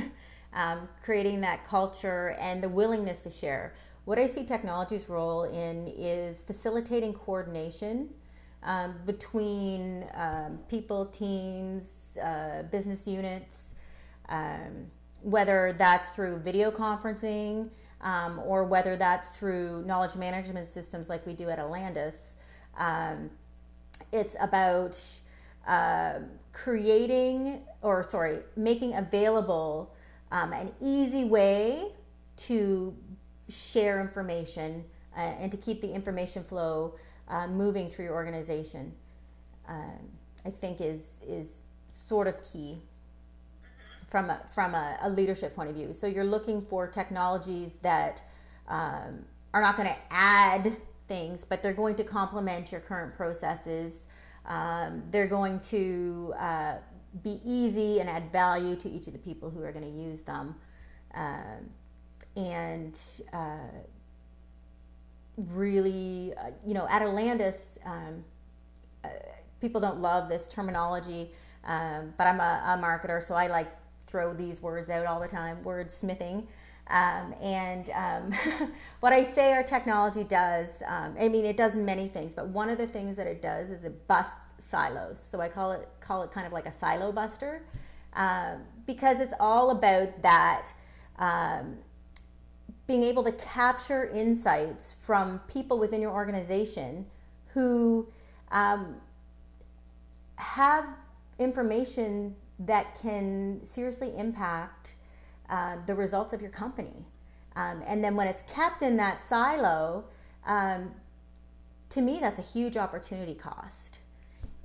um, 0.57 0.89
creating 1.05 1.41
that 1.43 1.67
culture 1.67 2.35
and 2.41 2.63
the 2.63 2.69
willingness 2.69 3.23
to 3.23 3.31
share. 3.31 3.75
What 4.07 4.19
I 4.19 4.27
see 4.27 4.45
technology's 4.45 5.09
role 5.09 5.45
in 5.45 5.93
is 5.97 6.43
facilitating 6.43 7.13
coordination 7.13 8.09
um, 8.63 8.95
between 9.05 10.07
um, 10.15 10.59
people, 10.69 11.07
teams, 11.07 11.85
uh, 12.23 12.63
business 12.65 13.07
units, 13.07 13.59
um, 14.29 14.87
whether 15.23 15.75
that's 15.77 16.11
through 16.11 16.39
video 16.39 16.71
conferencing 16.71 17.69
um, 18.01 18.41
or 18.45 18.65
whether 18.65 18.97
that's 18.97 19.31
through 19.31 19.83
knowledge 19.87 20.15
management 20.15 20.73
systems 20.73 21.09
like 21.09 21.27
we 21.27 21.33
do 21.33 21.49
at 21.49 21.59
Alandus. 21.59 22.15
Um, 22.77 23.31
it's 24.13 24.37
about 24.41 25.01
uh, 25.67 26.21
creating, 26.53 27.61
or 27.83 28.09
sorry, 28.09 28.41
making 28.57 28.95
available 28.95 29.95
um, 30.31 30.53
an 30.53 30.73
easy 30.81 31.25
way 31.25 31.93
to 32.37 32.95
share 33.49 34.01
information 34.01 34.85
uh, 35.17 35.21
and 35.21 35.51
to 35.51 35.57
keep 35.57 35.81
the 35.81 35.93
information 35.93 36.45
flow 36.45 36.95
uh, 37.29 37.47
moving 37.47 37.89
through 37.89 38.07
your 38.07 38.15
organization. 38.15 38.93
Um, 39.69 39.99
I 40.45 40.51
think 40.51 40.81
is 40.81 41.01
is 41.27 41.49
sort 42.09 42.29
of 42.29 42.35
key 42.45 42.81
from 44.17 44.31
a, 44.31 44.41
from 44.51 44.75
a, 44.75 44.97
a, 45.03 45.11
leadership 45.11 45.55
point 45.55 45.69
of 45.69 45.77
view. 45.77 45.93
So 45.93 46.07
you're 46.07 46.25
looking 46.25 46.63
for 46.63 46.87
technologies 46.87 47.73
that 47.83 48.23
um, 48.67 49.27
are 49.53 49.61
not 49.61 49.77
going 49.77 49.89
to 49.89 49.97
add 50.11 50.75
things, 51.07 51.45
but 51.45 51.63
they're 51.63 51.75
going 51.75 51.97
to 51.97 52.05
complement 52.05 52.73
your 52.73 52.81
current 52.81 53.15
processes. 53.15 54.07
Um, 54.47 55.03
they're 55.11 55.27
going 55.27 55.61
to 55.69 56.33
uh, 56.39 56.77
be 57.23 57.43
easy 57.45 58.01
and 58.01 58.09
add 58.09 58.33
value 58.33 58.75
to 58.77 58.89
each 58.89 59.07
of 59.07 59.13
the 59.13 59.19
people 59.19 59.51
who 59.51 59.63
are 59.63 59.71
going 59.71 59.85
to 59.85 60.01
use 60.01 60.23
them. 60.23 60.55
Um, 61.13 61.69
and 62.39 62.99
uh, 63.35 63.69
really, 65.37 66.33
uh, 66.39 66.53
you 66.67 66.73
know, 66.73 66.89
at 66.89 67.03
Alandus, 67.03 67.57
um, 67.85 68.25
uh, 69.05 69.09
people 69.61 69.79
don't 69.79 70.01
love 70.01 70.31
this 70.31 70.47
terminology, 70.47 71.33
um, 71.65 72.15
but 72.17 72.27
I'm 72.27 72.41
a, 72.41 72.79
a, 72.79 72.83
marketer, 72.83 73.23
so 73.23 73.35
I 73.35 73.49
like 73.49 73.69
throw 74.07 74.33
these 74.33 74.63
words 74.63 74.91
out 74.91 75.07
all 75.07 75.21
the 75.21 75.29
time, 75.29 75.59
wordsmithing. 75.65 76.47
Um, 76.89 77.35
and 77.43 77.91
um, 77.91 78.33
what 79.01 79.13
I 79.13 79.25
say 79.25 79.53
our 79.53 79.63
technology 79.63 80.25
does, 80.25 80.83
um, 80.87 81.17
I 81.19 81.29
mean, 81.29 81.45
it 81.45 81.57
does 81.57 81.75
many 81.75 82.09
things, 82.09 82.33
but 82.35 82.49
one 82.49 82.71
of 82.71 82.79
the 82.79 82.87
things 82.87 83.17
that 83.17 83.27
it 83.27 83.43
does 83.43 83.71
is 83.71 83.85
it 83.85 84.07
busts 84.07 84.35
silos. 84.59 85.19
So 85.31 85.41
I 85.41 85.49
call 85.49 85.73
it 85.73 85.89
call 86.01 86.23
it 86.23 86.31
kind 86.31 86.47
of 86.47 86.53
like 86.53 86.67
a 86.67 86.73
silo 86.73 87.13
buster, 87.13 87.63
um, 88.15 88.63
because 88.87 89.21
it's 89.21 89.35
all 89.41 89.71
about 89.71 90.23
that 90.23 90.73
um, 91.19 91.77
being 92.87 93.03
able 93.03 93.25
to 93.25 93.33
capture 93.33 94.09
insights 94.11 94.95
from 95.03 95.41
people 95.49 95.79
within 95.79 96.01
your 96.01 96.13
organization 96.13 97.07
who 97.49 98.07
um, 98.53 98.97
have 100.37 100.87
information 101.39 102.35
that 102.59 102.99
can 103.01 103.61
seriously 103.65 104.17
impact 104.17 104.95
uh, 105.51 105.77
the 105.87 105.95
results 105.95 106.33
of 106.33 106.41
your 106.41 106.51
company. 106.51 107.05
Um, 107.55 107.83
and 107.87 108.03
then 108.03 108.17
when 108.17 108.29
it's 108.29 108.43
kept 108.43 108.83
in 108.83 108.97
that 108.97 109.27
silo, 109.29 110.05
um, 110.47 110.93
to 111.91 112.01
me, 112.01 112.19
that's 112.21 112.39
a 112.39 112.43
huge 112.43 112.77
opportunity 112.77 113.35
cost. 113.35 114.01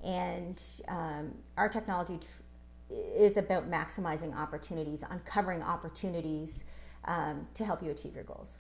And 0.04 0.62
um, 0.88 1.34
our 1.58 1.70
technology 1.70 2.18
tr- 2.18 2.94
is 2.94 3.38
about 3.38 3.70
maximizing 3.70 4.36
opportunities, 4.36 5.04
uncovering 5.10 5.62
opportunities 5.62 6.64
um, 7.06 7.48
to 7.54 7.64
help 7.64 7.84
you 7.84 7.92
achieve 7.92 8.16
your 8.16 8.24
goals. 8.24 8.52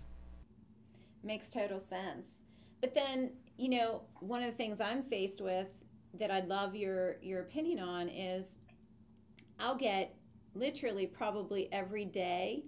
Makes 1.23 1.49
total 1.49 1.79
sense. 1.79 2.43
But 2.79 2.93
then, 2.93 3.31
you 3.57 3.69
know, 3.69 4.01
one 4.19 4.41
of 4.43 4.51
the 4.51 4.57
things 4.57 4.81
I'm 4.81 5.03
faced 5.03 5.41
with 5.41 5.67
that 6.19 6.31
I'd 6.31 6.47
love 6.47 6.75
your 6.75 7.17
your 7.21 7.41
opinion 7.41 7.79
on 7.79 8.09
is 8.09 8.55
I'll 9.61 9.75
get 9.75 10.15
literally 10.53 11.05
probably 11.07 11.71
every 11.71 12.05
day 12.05 12.65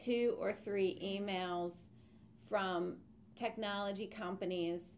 two 0.00 0.36
or 0.38 0.52
three 0.52 0.98
emails 1.02 1.86
from 2.48 2.96
technology 3.36 4.06
companies 4.06 4.96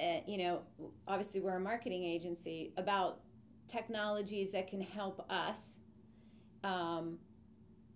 uh, 0.00 0.20
you 0.26 0.38
know 0.38 0.60
obviously 1.06 1.40
we're 1.40 1.56
a 1.56 1.60
marketing 1.60 2.04
agency 2.04 2.72
about 2.76 3.20
technologies 3.68 4.52
that 4.52 4.68
can 4.68 4.80
help 4.80 5.24
us 5.28 5.74
um, 6.64 7.18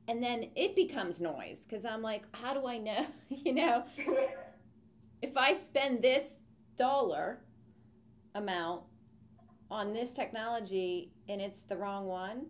and 0.08 0.22
then 0.22 0.50
it 0.54 0.76
becomes 0.76 1.20
noise 1.20 1.64
because 1.64 1.84
i'm 1.84 2.02
like 2.02 2.24
how 2.32 2.52
do 2.52 2.66
i 2.66 2.78
know? 2.78 3.06
You 3.28 3.54
know? 3.54 3.84
If 5.22 5.38
i 5.38 5.54
spend 5.54 6.02
this 6.02 6.40
dollar 6.76 7.40
amount 8.34 8.82
on 9.70 9.94
this 9.94 10.12
technology 10.12 11.12
and 11.30 11.40
it's 11.40 11.62
the 11.62 11.76
wrong 11.76 12.04
one 12.04 12.44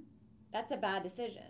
that's 0.54 0.70
a 0.70 0.76
bad 0.76 1.02
decision. 1.02 1.42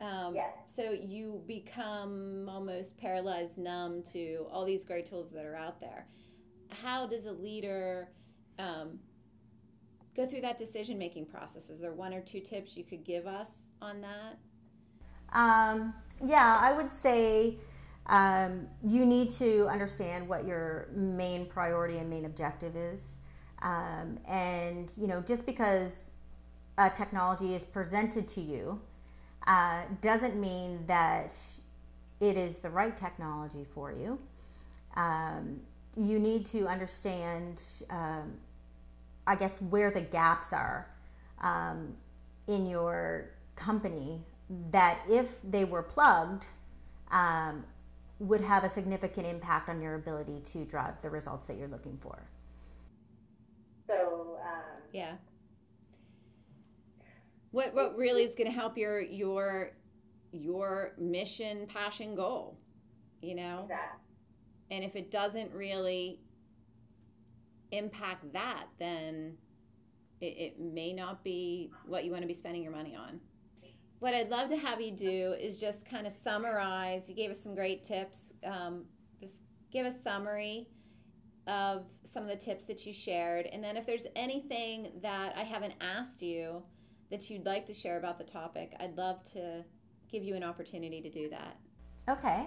Um, 0.00 0.34
yes. 0.34 0.54
So 0.66 0.92
you 0.92 1.42
become 1.46 2.48
almost 2.48 2.96
paralyzed, 2.96 3.58
numb 3.58 4.02
to 4.12 4.46
all 4.50 4.64
these 4.64 4.84
great 4.84 5.06
tools 5.06 5.30
that 5.32 5.44
are 5.44 5.56
out 5.56 5.80
there. 5.80 6.06
How 6.70 7.06
does 7.06 7.26
a 7.26 7.32
leader 7.32 8.08
um, 8.58 9.00
go 10.16 10.26
through 10.26 10.42
that 10.42 10.56
decision 10.56 10.96
making 10.96 11.26
process? 11.26 11.68
Is 11.68 11.80
there 11.80 11.92
one 11.92 12.14
or 12.14 12.20
two 12.20 12.40
tips 12.40 12.76
you 12.76 12.84
could 12.84 13.04
give 13.04 13.26
us 13.26 13.64
on 13.82 14.00
that? 14.00 14.38
Um, 15.32 15.92
yeah, 16.24 16.58
I 16.62 16.72
would 16.72 16.92
say 16.92 17.56
um, 18.06 18.68
you 18.82 19.04
need 19.04 19.30
to 19.30 19.66
understand 19.66 20.28
what 20.28 20.46
your 20.46 20.88
main 20.94 21.46
priority 21.46 21.98
and 21.98 22.08
main 22.08 22.24
objective 22.24 22.76
is. 22.76 23.00
Um, 23.60 24.18
and, 24.26 24.90
you 24.96 25.08
know, 25.08 25.20
just 25.20 25.44
because 25.44 25.90
uh, 26.80 26.88
technology 26.88 27.54
is 27.54 27.62
presented 27.62 28.26
to 28.26 28.40
you 28.40 28.80
uh, 29.46 29.82
doesn't 30.00 30.34
mean 30.40 30.82
that 30.86 31.34
it 32.20 32.38
is 32.38 32.58
the 32.60 32.70
right 32.70 32.96
technology 32.96 33.66
for 33.74 33.92
you. 33.92 34.18
Um, 34.96 35.60
you 35.94 36.18
need 36.18 36.46
to 36.46 36.66
understand, 36.66 37.62
um, 37.90 38.32
I 39.26 39.36
guess, 39.36 39.60
where 39.68 39.90
the 39.90 40.00
gaps 40.00 40.54
are 40.54 40.86
um, 41.42 41.94
in 42.46 42.66
your 42.66 43.28
company 43.56 44.22
that 44.70 45.00
if 45.06 45.36
they 45.42 45.66
were 45.66 45.82
plugged, 45.82 46.46
um, 47.10 47.62
would 48.20 48.40
have 48.40 48.64
a 48.64 48.70
significant 48.70 49.26
impact 49.26 49.68
on 49.68 49.82
your 49.82 49.96
ability 49.96 50.40
to 50.52 50.64
drive 50.64 50.94
the 51.02 51.10
results 51.10 51.46
that 51.46 51.58
you're 51.58 51.68
looking 51.68 51.98
for. 52.00 52.22
So, 53.86 54.38
um, 54.42 54.80
yeah 54.92 55.12
what 57.50 57.74
what 57.74 57.96
really 57.96 58.24
is 58.24 58.34
going 58.34 58.50
to 58.50 58.56
help 58.56 58.76
your 58.76 59.00
your 59.00 59.72
your 60.32 60.92
mission 60.98 61.66
passion 61.66 62.14
goal 62.14 62.58
you 63.22 63.34
know? 63.34 63.66
And 64.70 64.84
if 64.84 64.96
it 64.96 65.10
doesn't 65.10 65.52
really 65.52 66.20
impact 67.72 68.32
that 68.32 68.64
then 68.78 69.36
it, 70.20 70.24
it 70.24 70.60
may 70.60 70.92
not 70.92 71.22
be 71.22 71.70
what 71.86 72.04
you 72.04 72.10
want 72.10 72.22
to 72.22 72.26
be 72.26 72.34
spending 72.34 72.62
your 72.64 72.72
money 72.72 72.96
on. 72.96 73.20
What 74.00 74.14
i'd 74.14 74.28
love 74.30 74.48
to 74.48 74.56
have 74.56 74.80
you 74.80 74.90
do 74.90 75.34
is 75.38 75.60
just 75.60 75.84
kind 75.88 76.06
of 76.06 76.12
summarize 76.12 77.08
you 77.08 77.14
gave 77.14 77.30
us 77.30 77.40
some 77.40 77.54
great 77.54 77.84
tips 77.84 78.32
um, 78.44 78.86
just 79.20 79.42
give 79.70 79.86
a 79.86 79.92
summary 79.92 80.68
of 81.46 81.84
some 82.02 82.22
of 82.22 82.28
the 82.30 82.36
tips 82.36 82.64
that 82.64 82.84
you 82.86 82.92
shared 82.92 83.46
and 83.46 83.62
then 83.62 83.76
if 83.76 83.86
there's 83.86 84.06
anything 84.16 84.90
that 85.02 85.34
i 85.36 85.42
haven't 85.42 85.74
asked 85.80 86.22
you 86.22 86.62
that 87.10 87.28
you'd 87.28 87.44
like 87.44 87.66
to 87.66 87.74
share 87.74 87.98
about 87.98 88.18
the 88.18 88.24
topic, 88.24 88.72
I'd 88.78 88.96
love 88.96 89.22
to 89.32 89.64
give 90.10 90.22
you 90.22 90.34
an 90.34 90.42
opportunity 90.42 91.00
to 91.00 91.10
do 91.10 91.28
that. 91.30 91.56
Okay. 92.08 92.46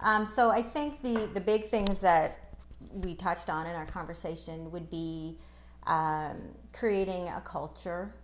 Um, 0.00 0.26
so 0.26 0.50
I 0.50 0.62
think 0.62 1.02
the, 1.02 1.30
the 1.32 1.40
big 1.40 1.68
things 1.68 2.00
that 2.00 2.54
we 2.92 3.14
touched 3.14 3.48
on 3.48 3.66
in 3.66 3.76
our 3.76 3.86
conversation 3.86 4.70
would 4.72 4.90
be 4.90 5.38
um, 5.86 6.36
creating 6.72 7.28
a 7.28 7.40
culture 7.40 8.14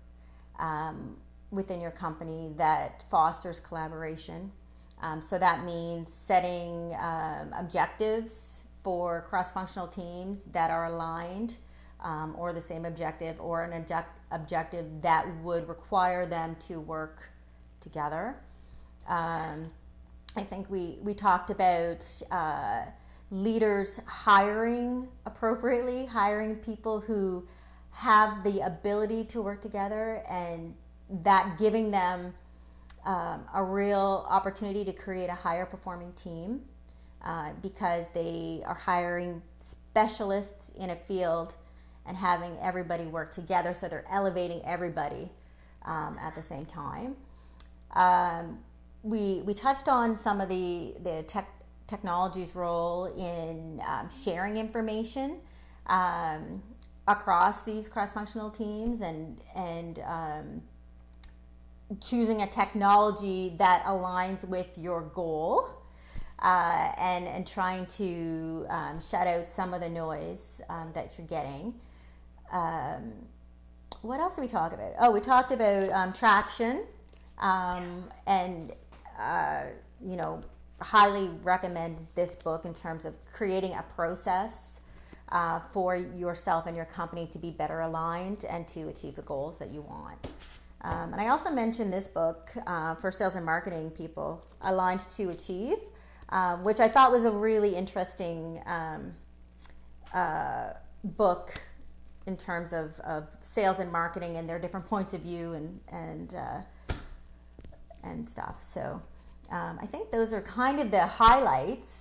um, 0.59 1.17
within 1.51 1.81
your 1.81 1.91
company 1.91 2.53
that 2.57 3.05
fosters 3.11 3.61
collaboration. 3.61 4.51
Um, 5.01 5.23
so 5.23 5.39
that 5.39 5.65
means 5.65 6.09
setting 6.27 6.95
um, 6.99 7.53
objectives 7.57 8.33
for 8.83 9.23
cross 9.29 9.51
functional 9.53 9.87
teams 9.87 10.39
that 10.53 10.71
are 10.71 10.87
aligned 10.87 11.57
um, 12.01 12.35
or 12.39 12.53
the 12.53 12.61
same 12.61 12.85
objective 12.85 13.41
or 13.41 13.65
an 13.65 13.73
object- 13.73 14.19
objective 14.31 14.87
that 15.03 15.27
would 15.43 15.69
require 15.69 16.27
them 16.27 16.57
to 16.69 16.81
work 16.81 17.31
together. 17.81 18.37
Um, 19.09 19.71
I 20.37 20.43
think 20.43 20.71
we, 20.71 20.99
we 21.03 21.15
talked 21.15 21.51
about 21.51 22.07
uh, 22.31 22.83
leaders 23.31 24.01
hiring 24.07 25.09
appropriately, 25.27 26.07
hiring 26.07 26.57
people 26.57 27.01
who 27.01 27.47
have 27.91 28.45
the 28.45 28.61
ability 28.61 29.25
to 29.25 29.43
work 29.43 29.61
together 29.61 30.23
and 30.31 30.75
that 31.25 31.59
giving 31.59 31.91
them 31.91 32.35
um, 33.05 33.45
a 33.55 33.65
real 33.65 34.27
opportunity 34.29 34.85
to 34.85 34.93
create 34.93 35.29
a 35.29 35.35
higher 35.35 35.67
performing 35.67 36.13
team 36.13 36.61
uh, 37.25 37.53
because 37.63 38.05
they 38.15 38.63
are 38.67 38.75
hiring 38.75 39.43
specialists 39.59 40.71
in 40.79 40.91
a 40.91 40.97
field 40.97 41.55
and 42.09 42.17
having 42.17 42.57
everybody 42.61 43.07
work 43.07 43.31
together 43.31 43.75
so 43.75 43.87
they're 43.87 44.05
elevating 44.11 44.61
everybody 44.65 45.31
um, 45.85 46.17
at 46.21 46.35
the 46.35 46.43
same 46.43 46.67
time. 46.67 47.15
Um, 47.95 48.59
we 49.03 49.43
we 49.45 49.55
touched 49.55 49.89
on 49.89 50.17
some 50.17 50.41
of 50.41 50.49
the 50.49 50.95
the 51.03 51.23
tech, 51.27 51.49
technology's 51.87 52.55
role 52.55 53.07
in 53.07 53.81
um, 53.87 54.09
sharing 54.25 54.57
information 54.57 55.39
um, 55.87 56.63
across 57.07 57.63
these 57.63 57.89
cross 57.89 58.13
functional 58.13 58.51
teams 58.51 59.01
and 59.01 59.43
and 59.55 60.01
um, 60.01 60.63
choosing 62.01 62.43
a 62.43 62.47
technology 62.47 63.55
that 63.59 63.83
aligns 63.85 64.47
with 64.47 64.69
your 64.77 65.03
goal. 65.03 65.69
Uh, 66.41 66.93
and 66.99 67.27
and 67.27 67.45
trying 67.49 67.85
to 67.87 68.65
um, 68.69 69.01
shut 69.01 69.27
out 69.27 69.49
some 69.49 69.75
of 69.75 69.81
the 69.81 69.89
noise 69.89 70.63
that 70.95 71.19
you're 71.19 71.27
getting. 71.27 71.75
Um, 72.51 73.13
what 74.03 74.21
else 74.21 74.37
did 74.37 74.43
we 74.43 74.49
talk 74.49 74.73
about? 74.73 74.95
Oh, 75.01 75.11
we 75.11 75.21
talked 75.21 75.51
about 75.51 75.91
um, 75.91 76.13
traction, 76.13 76.85
um, 77.39 78.05
and 78.27 78.73
uh, 79.19 79.65
you 80.05 80.17
know, 80.17 80.41
highly 80.81 81.31
recommend 81.43 81.97
this 82.15 82.37
book 82.37 82.65
in 82.65 82.75
terms 82.75 83.05
of 83.05 83.15
creating 83.33 83.73
a 83.73 83.85
process 83.95 84.81
uh, 85.31 85.61
for 85.73 85.97
yourself 85.97 86.67
and 86.67 86.77
your 86.77 86.87
company 86.87 87.27
to 87.27 87.39
be 87.39 87.51
better 87.51 87.81
aligned 87.81 88.45
and 88.49 88.67
to 88.69 88.89
achieve 88.89 89.15
the 89.17 89.23
goals 89.23 89.59
that 89.59 89.71
you 89.71 89.83
want. 89.83 90.33
Um, 90.83 91.13
and 91.13 91.21
I 91.21 91.29
also 91.29 91.51
mentioned 91.51 91.93
this 91.93 92.07
book 92.07 92.51
uh, 92.67 92.95
for 92.95 93.11
sales 93.11 93.35
and 93.35 93.45
marketing 93.45 93.91
people, 93.91 94.45
Aligned 94.63 95.01
to 95.01 95.31
Achieve, 95.31 95.79
uh, 96.29 96.57
which 96.59 96.79
I 96.79 96.89
thought 96.89 97.11
was 97.11 97.25
a 97.25 97.31
really 97.31 97.75
interesting 97.75 98.63
um, 98.67 99.13
uh, 100.15 100.71
book 101.03 101.61
in 102.29 102.37
terms 102.37 102.73
of, 102.73 103.01
of 103.01 103.27
sales 103.41 103.81
and 103.81 103.91
marketing 103.91 104.37
and 104.37 104.49
their 104.49 104.59
different 104.61 104.87
points 104.95 105.15
of 105.15 105.23
view 105.23 105.55
and 105.55 105.81
and 105.89 106.35
uh, 106.35 106.61
and 108.05 108.29
stuff. 108.29 108.57
So 108.61 109.03
um, 109.51 109.79
I 109.83 109.87
think 109.87 110.13
those 110.13 110.33
are 110.33 110.43
kind 110.43 110.79
of 110.79 110.91
the 110.91 111.05
highlights. 111.05 111.93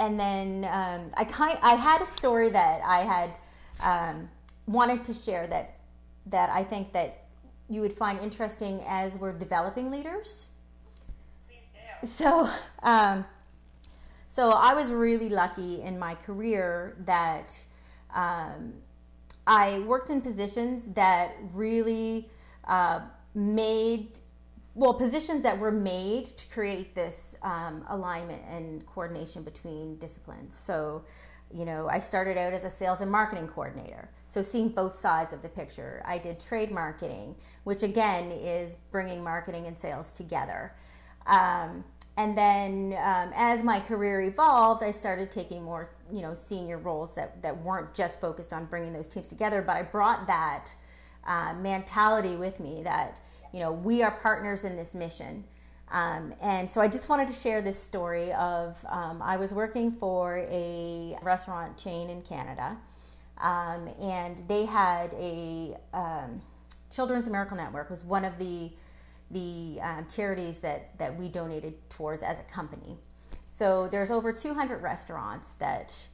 And 0.00 0.18
then 0.18 0.64
um, 0.70 1.10
I 1.16 1.24
kind 1.24 1.58
I 1.62 1.74
had 1.74 2.00
a 2.00 2.06
story 2.06 2.50
that 2.50 2.80
I 2.84 3.00
had 3.00 3.30
um, 3.80 4.28
wanted 4.66 5.04
to 5.04 5.14
share 5.14 5.46
that 5.48 5.76
that 6.26 6.50
I 6.50 6.62
think 6.62 6.92
that 6.92 7.24
you 7.68 7.80
would 7.80 7.92
find 7.92 8.20
interesting 8.20 8.80
as 8.86 9.18
we're 9.18 9.32
developing 9.32 9.90
leaders. 9.90 10.46
So, 12.04 12.48
um, 12.84 13.24
so 14.28 14.50
I 14.50 14.72
was 14.74 14.90
really 14.90 15.28
lucky 15.28 15.82
in 15.82 15.98
my 15.98 16.14
career 16.14 16.96
that 17.06 17.50
um, 18.14 18.74
I 19.48 19.78
worked 19.80 20.10
in 20.10 20.20
positions 20.20 20.88
that 20.88 21.34
really 21.54 22.28
uh, 22.64 23.00
made 23.34 24.18
well 24.74 24.92
positions 24.92 25.42
that 25.42 25.58
were 25.58 25.72
made 25.72 26.26
to 26.36 26.46
create 26.50 26.94
this 26.94 27.34
um, 27.42 27.82
alignment 27.88 28.42
and 28.46 28.86
coordination 28.86 29.42
between 29.42 29.96
disciplines. 29.96 30.56
So, 30.56 31.02
you 31.52 31.64
know, 31.64 31.88
I 31.88 31.98
started 31.98 32.36
out 32.36 32.52
as 32.52 32.62
a 32.64 32.70
sales 32.70 33.00
and 33.00 33.10
marketing 33.10 33.48
coordinator. 33.48 34.10
So, 34.28 34.42
seeing 34.42 34.68
both 34.68 34.98
sides 34.98 35.32
of 35.32 35.40
the 35.40 35.48
picture. 35.48 36.02
I 36.04 36.18
did 36.18 36.38
trade 36.38 36.70
marketing, 36.70 37.34
which 37.64 37.82
again 37.82 38.30
is 38.30 38.76
bringing 38.92 39.24
marketing 39.24 39.66
and 39.66 39.76
sales 39.76 40.12
together. 40.12 40.74
Um, 41.26 41.84
and 42.18 42.36
then 42.36 42.92
um, 42.98 43.32
as 43.34 43.62
my 43.62 43.80
career 43.80 44.20
evolved 44.20 44.82
i 44.82 44.90
started 44.90 45.30
taking 45.30 45.62
more 45.62 45.88
you 46.12 46.20
know 46.20 46.34
senior 46.34 46.76
roles 46.76 47.14
that, 47.14 47.40
that 47.40 47.56
weren't 47.62 47.94
just 47.94 48.20
focused 48.20 48.52
on 48.52 48.66
bringing 48.66 48.92
those 48.92 49.06
teams 49.06 49.28
together 49.28 49.62
but 49.62 49.76
i 49.76 49.82
brought 49.82 50.26
that 50.26 50.74
uh, 51.26 51.54
mentality 51.54 52.36
with 52.36 52.60
me 52.60 52.82
that 52.82 53.20
you 53.54 53.60
know 53.60 53.72
we 53.72 54.02
are 54.02 54.10
partners 54.10 54.64
in 54.64 54.76
this 54.76 54.94
mission. 54.94 55.44
Um, 55.90 56.34
and 56.42 56.70
so 56.70 56.82
i 56.82 56.88
just 56.88 57.08
wanted 57.08 57.28
to 57.28 57.32
share 57.32 57.62
this 57.62 57.82
story 57.82 58.30
of 58.34 58.76
um, 58.90 59.22
i 59.22 59.38
was 59.38 59.54
working 59.54 59.90
for 59.90 60.46
a 60.50 61.16
restaurant 61.22 61.78
chain 61.78 62.10
in 62.10 62.20
canada 62.20 62.76
um, 63.38 63.88
and 63.98 64.42
they 64.48 64.66
had 64.66 65.14
a 65.14 65.78
um, 65.94 66.42
children's 66.94 67.26
miracle 67.26 67.56
network 67.56 67.88
was 67.88 68.04
one 68.04 68.26
of 68.26 68.38
the 68.38 68.70
the 69.30 69.78
um, 69.82 70.06
charities 70.06 70.58
that, 70.58 70.96
that 70.98 71.16
we 71.16 71.28
donated 71.28 71.74
towards 71.90 72.22
as 72.22 72.38
a 72.38 72.42
company. 72.44 72.96
So 73.56 73.88
there's 73.88 74.10
over 74.10 74.32
200 74.32 74.80
restaurants 74.82 75.54
that 75.54 76.08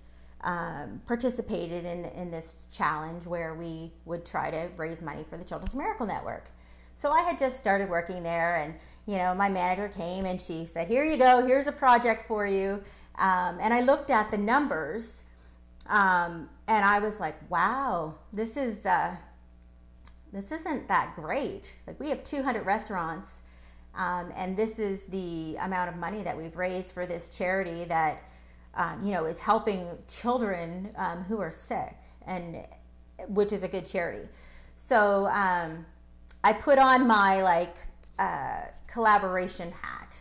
um, 0.45 1.01
participated 1.07 1.85
in, 1.85 2.05
in 2.07 2.31
this 2.31 2.67
challenge 2.71 3.27
where 3.27 3.55
we 3.55 3.93
would 4.05 4.25
try 4.25 4.51
to 4.51 4.69
raise 4.77 5.03
money 5.03 5.25
for 5.29 5.37
the 5.37 5.45
Children's 5.45 5.75
Miracle 5.75 6.07
Network. 6.07 6.51
So 6.97 7.11
I 7.11 7.23
had 7.23 7.39
just 7.39 7.59
started 7.59 7.89
working 7.89 8.23
there, 8.23 8.57
and 8.57 8.75
you 9.07 9.17
know, 9.17 9.35
my 9.35 9.49
manager 9.49 9.89
came 9.89 10.27
and 10.27 10.41
she 10.41 10.65
said, 10.65 10.87
"Here 10.87 11.05
you 11.05 11.17
go. 11.17 11.45
Here's 11.45 11.67
a 11.67 11.73
project 11.73 12.29
for 12.29 12.47
you." 12.47 12.83
Um, 13.17 13.59
and 13.61 13.75
I 13.75 13.81
looked 13.81 14.11
at 14.11 14.31
the 14.31 14.39
numbers, 14.39 15.25
um, 15.89 16.49
and 16.69 16.85
I 16.85 16.99
was 16.99 17.19
like, 17.21 17.37
"Wow, 17.51 18.15
this 18.33 18.57
is 18.57 18.87
uh, 18.87 19.17
this 20.35 20.51
isn't 20.51 20.89
that 20.89 21.15
great. 21.15 21.73
Like 21.87 21.99
we 22.01 22.09
have 22.09 22.25
200 22.25 22.67
restaurants, 22.67 23.31
um, 23.95 24.33
and 24.35 24.57
this 24.57 24.81
is 24.81 25.05
the 25.05 25.57
amount 25.61 25.89
of 25.89 25.97
money 25.97 26.25
that 26.25 26.37
we've 26.37 26.57
raised 26.57 26.93
for 26.93 27.07
this 27.07 27.29
charity 27.29 27.85
that 27.85 28.21
um, 28.75 29.01
you 29.05 29.13
know 29.13 29.27
is 29.27 29.39
helping 29.39 29.87
children 30.09 30.91
um, 30.97 31.23
who 31.23 31.41
are 31.41 31.53
sick, 31.53 31.95
and 32.27 32.67
which 33.29 33.53
is 33.53 33.63
a 33.63 33.69
good 33.69 33.87
charity. 33.87 34.29
So 34.77 35.27
um, 35.27 35.87
I 36.43 36.53
put 36.53 36.81
on 36.81 37.07
my 37.07 37.41
like 37.41 37.77
uh, 38.19 38.63
collaboration 38.89 39.73
hat. 39.73 40.21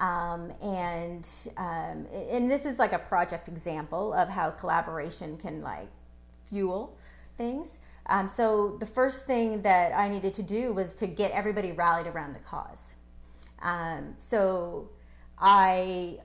Um, 0.00 0.52
and 0.60 1.28
um, 1.56 2.06
and 2.12 2.50
this 2.50 2.64
is 2.64 2.80
like 2.80 2.92
a 2.92 2.98
project 2.98 3.46
example 3.46 4.12
of 4.12 4.28
how 4.28 4.50
collaboration 4.50 5.36
can 5.36 5.62
like 5.62 5.88
fuel 6.42 6.98
things. 7.38 7.78
Um, 8.06 8.28
so 8.28 8.76
the 8.80 8.86
first 8.86 9.26
thing 9.26 9.62
that 9.62 9.92
I 9.92 10.08
needed 10.08 10.34
to 10.34 10.42
do 10.42 10.72
was 10.72 10.94
to 10.96 11.06
get 11.06 11.30
everybody 11.32 11.72
rallied 11.72 12.06
around 12.06 12.34
the 12.34 12.40
cause. 12.40 12.94
Um, 13.62 14.16
so 14.18 14.90
I 15.38 16.18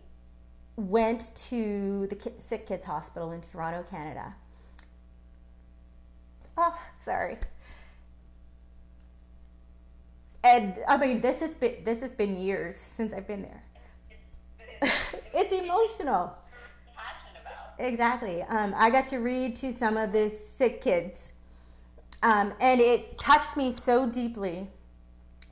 went 0.76 1.32
to 1.36 2.08
the 2.08 2.32
Sick 2.40 2.68
Kids 2.68 2.86
Hospital 2.86 3.32
in 3.32 3.42
Toronto, 3.42 3.86
Canada. 3.90 4.36
Oh, 6.58 6.78
sorry. 7.00 7.38
And 10.44 10.76
I 10.88 10.98
mean, 10.98 11.22
this 11.22 11.42
has 11.42 11.56
been 11.56 11.76
this 11.84 12.00
has 12.02 12.14
been 12.14 12.40
years 12.40 12.76
since 12.76 13.14
I've 13.14 13.28
been 13.28 13.42
there. 13.42 13.64
it's 15.34 15.54
emotional. 15.54 16.34
Exactly. 17.78 18.42
Um, 18.44 18.74
I 18.76 18.90
got 18.90 19.08
to 19.10 19.20
read 19.20 19.56
to 19.58 19.72
some 19.72 19.96
of 19.96 20.12
the 20.12 20.30
sick 20.30 20.82
kids 20.82 21.32
um, 22.22 22.54
and 22.60 22.82
it 22.82 23.18
touched 23.18 23.56
me 23.56 23.76
so 23.84 24.08
deeply 24.08 24.68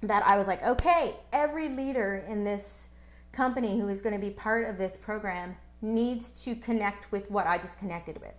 that 0.02 0.26
I 0.26 0.38
was 0.38 0.48
like, 0.48 0.64
okay, 0.64 1.16
every 1.32 1.70
leader 1.70 2.24
in 2.28 2.44
this 2.44 2.88
company 3.32 3.80
who 3.80 3.88
is 3.88 4.02
going 4.02 4.14
to 4.14 4.22
be 4.22 4.32
part 4.32 4.68
of 4.68 4.78
this 4.78 4.98
program 4.98 5.56
needs 5.82 6.30
to 6.44 6.56
connect 6.56 7.12
with 7.12 7.30
what 7.32 7.48
I 7.48 7.58
just 7.58 7.78
connected 7.80 8.20
with. 8.20 8.34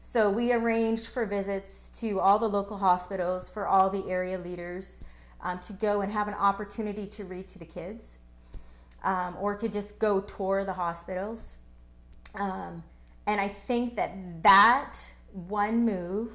So 0.00 0.30
we 0.30 0.52
arranged 0.52 1.08
for 1.08 1.26
visits 1.26 1.90
to 2.00 2.20
all 2.20 2.38
the 2.38 2.48
local 2.48 2.76
hospitals 2.76 3.48
for 3.48 3.66
all 3.66 3.90
the 3.90 4.08
area 4.08 4.38
leaders 4.38 5.00
um, 5.42 5.58
to 5.60 5.72
go 5.72 6.02
and 6.02 6.12
have 6.12 6.28
an 6.28 6.34
opportunity 6.34 7.06
to 7.06 7.24
read 7.24 7.48
to 7.48 7.58
the 7.58 7.64
kids 7.64 8.18
um, 9.02 9.36
or 9.40 9.54
to 9.56 9.68
just 9.68 9.98
go 9.98 10.20
tour 10.20 10.64
the 10.64 10.72
hospitals. 10.72 11.56
Um, 12.34 12.82
and 13.26 13.40
I 13.40 13.48
think 13.48 13.96
that 13.96 14.42
that 14.42 14.96
one 15.32 15.84
move 15.84 16.30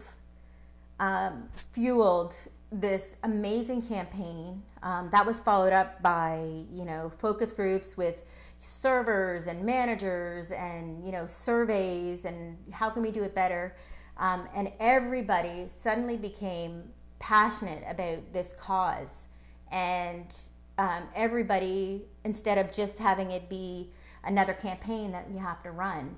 um, 1.00 1.50
fueled 1.72 2.34
this 2.72 3.16
amazing 3.24 3.82
campaign 3.82 4.62
um, 4.84 5.10
that 5.12 5.26
was 5.26 5.40
followed 5.40 5.74
up 5.74 6.02
by 6.02 6.64
you 6.72 6.86
know 6.86 7.12
focus 7.18 7.52
groups 7.52 7.98
with 7.98 8.24
servers 8.62 9.48
and 9.48 9.64
managers 9.64 10.52
and 10.52 11.04
you 11.06 11.12
know 11.12 11.26
surveys 11.26 12.26
and 12.26 12.58
how 12.72 12.90
can 12.90 13.02
we 13.02 13.12
do 13.12 13.24
it 13.24 13.34
better? 13.34 13.76
Um, 14.18 14.48
and 14.54 14.72
everybody 14.80 15.68
suddenly 15.78 16.18
became 16.18 16.84
passionate 17.20 17.84
about 17.88 18.34
this 18.34 18.54
cause. 18.60 19.28
And 19.72 20.36
um, 20.78 21.08
everybody 21.16 22.04
instead 22.24 22.58
of 22.58 22.72
just 22.72 22.98
having 22.98 23.32
it 23.32 23.50
be 23.50 23.92
another 24.24 24.54
campaign 24.54 25.12
that 25.12 25.30
you 25.32 25.38
have 25.38 25.62
to 25.64 25.72
run 25.72 26.16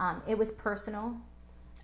um, 0.00 0.22
it 0.26 0.36
was 0.36 0.50
personal 0.52 1.14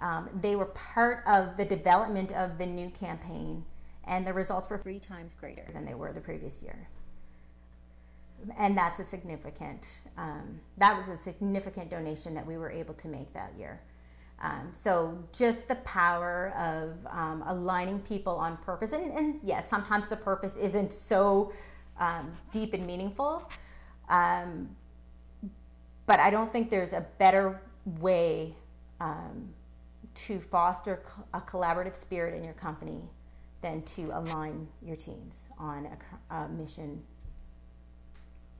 um, 0.00 0.28
they 0.40 0.56
were 0.56 0.66
part 0.66 1.22
of 1.26 1.56
the 1.56 1.64
development 1.64 2.32
of 2.32 2.58
the 2.58 2.66
new 2.66 2.90
campaign, 2.90 3.64
and 4.04 4.26
the 4.26 4.32
results 4.32 4.68
were 4.68 4.78
three 4.78 4.98
times 4.98 5.32
greater 5.38 5.66
than 5.72 5.84
they 5.84 5.94
were 5.94 6.12
the 6.12 6.20
previous 6.20 6.62
year. 6.62 6.88
And 8.58 8.76
that's 8.76 9.00
a 9.00 9.04
significant, 9.04 9.98
um, 10.18 10.60
that 10.76 10.96
was 10.96 11.08
a 11.08 11.20
significant 11.22 11.90
donation 11.90 12.34
that 12.34 12.46
we 12.46 12.58
were 12.58 12.70
able 12.70 12.94
to 12.94 13.08
make 13.08 13.32
that 13.32 13.52
year. 13.58 13.80
Um, 14.42 14.70
so 14.78 15.18
just 15.32 15.66
the 15.66 15.76
power 15.76 16.52
of 16.58 16.94
um, 17.10 17.42
aligning 17.46 18.00
people 18.00 18.34
on 18.34 18.58
purpose, 18.58 18.92
and, 18.92 19.10
and 19.12 19.40
yes, 19.42 19.68
sometimes 19.68 20.08
the 20.08 20.16
purpose 20.16 20.54
isn't 20.56 20.92
so 20.92 21.52
um, 21.98 22.32
deep 22.52 22.74
and 22.74 22.86
meaningful. 22.86 23.50
Um, 24.10 24.68
but 26.04 26.20
I 26.20 26.30
don't 26.30 26.52
think 26.52 26.70
there's 26.70 26.92
a 26.92 27.04
better 27.18 27.60
way 27.98 28.54
um, 29.00 29.48
to 30.16 30.40
foster 30.40 31.02
a 31.34 31.40
collaborative 31.40 32.00
spirit 32.00 32.34
in 32.34 32.42
your 32.42 32.54
company 32.54 33.02
than 33.62 33.82
to 33.82 34.10
align 34.14 34.66
your 34.82 34.96
teams 34.96 35.48
on 35.58 35.86
a, 36.30 36.34
a 36.34 36.48
mission. 36.48 37.02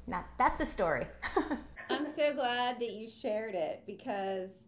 Now, 0.07 0.25
that's 0.39 0.59
the 0.59 0.67
story. 0.67 1.05
I'm 1.91 2.07
so 2.07 2.33
glad 2.35 2.79
that 2.81 2.91
you 2.91 3.09
shared 3.09 3.55
it 3.55 3.83
because, 3.87 4.67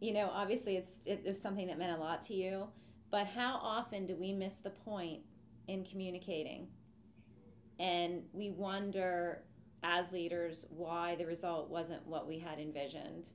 you 0.00 0.12
know, 0.12 0.30
obviously 0.32 0.76
it's 0.76 0.98
it, 1.06 1.24
was 1.24 1.40
something 1.40 1.66
that 1.66 1.78
meant 1.78 1.96
a 1.98 2.00
lot 2.00 2.22
to 2.24 2.34
you. 2.34 2.66
But 3.10 3.26
how 3.26 3.60
often 3.62 4.06
do 4.06 4.16
we 4.16 4.32
miss 4.32 4.54
the 4.54 4.70
point 4.70 5.20
in 5.68 5.84
communicating? 5.84 6.68
And 7.78 8.22
we 8.32 8.50
wonder 8.50 9.42
as 9.82 10.12
leaders 10.12 10.64
why 10.70 11.16
the 11.16 11.26
result 11.26 11.68
wasn't 11.68 12.06
what 12.06 12.26
we 12.26 12.38
had 12.38 12.58
envisioned. 12.58 13.28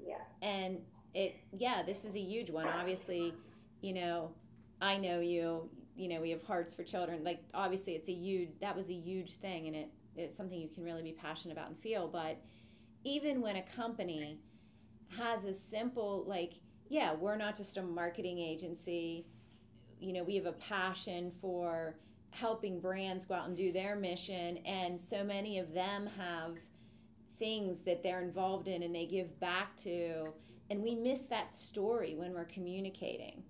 Yeah. 0.00 0.22
And 0.40 0.78
it, 1.14 1.36
yeah, 1.56 1.82
this 1.82 2.04
is 2.04 2.16
a 2.16 2.20
huge 2.20 2.50
one. 2.50 2.66
Obviously, 2.66 3.34
you 3.80 3.92
know, 3.92 4.30
I 4.80 4.96
know 4.96 5.20
you, 5.20 5.68
you 5.96 6.08
know, 6.08 6.20
we 6.20 6.30
have 6.30 6.42
hearts 6.42 6.74
for 6.74 6.82
children. 6.82 7.22
Like, 7.22 7.40
obviously, 7.54 7.94
it's 7.94 8.08
a 8.08 8.12
huge, 8.12 8.50
that 8.60 8.76
was 8.76 8.88
a 8.88 8.94
huge 8.94 9.34
thing, 9.34 9.68
and 9.68 9.76
it, 9.76 9.88
it's 10.16 10.36
something 10.36 10.60
you 10.60 10.68
can 10.68 10.84
really 10.84 11.02
be 11.02 11.12
passionate 11.12 11.52
about 11.52 11.68
and 11.68 11.78
feel. 11.78 12.08
But 12.08 12.38
even 13.04 13.40
when 13.40 13.56
a 13.56 13.62
company 13.62 14.38
has 15.16 15.44
a 15.44 15.54
simple, 15.54 16.24
like, 16.26 16.54
yeah, 16.88 17.14
we're 17.14 17.36
not 17.36 17.56
just 17.56 17.76
a 17.76 17.82
marketing 17.82 18.38
agency, 18.38 19.26
you 20.00 20.12
know, 20.12 20.24
we 20.24 20.34
have 20.34 20.46
a 20.46 20.52
passion 20.52 21.30
for 21.40 21.96
helping 22.30 22.80
brands 22.80 23.24
go 23.24 23.34
out 23.34 23.46
and 23.46 23.56
do 23.56 23.70
their 23.70 23.94
mission 23.94 24.58
and 24.66 25.00
so 25.00 25.22
many 25.22 25.58
of 25.58 25.72
them 25.72 26.08
have 26.18 26.58
things 27.38 27.82
that 27.82 28.02
they're 28.02 28.20
involved 28.20 28.66
in 28.66 28.82
and 28.82 28.92
they 28.92 29.06
give 29.06 29.38
back 29.38 29.76
to 29.76 30.32
and 30.70 30.82
we 30.82 30.94
miss 30.94 31.26
that 31.26 31.52
story 31.52 32.14
when 32.16 32.32
we're 32.32 32.44
communicating. 32.46 33.42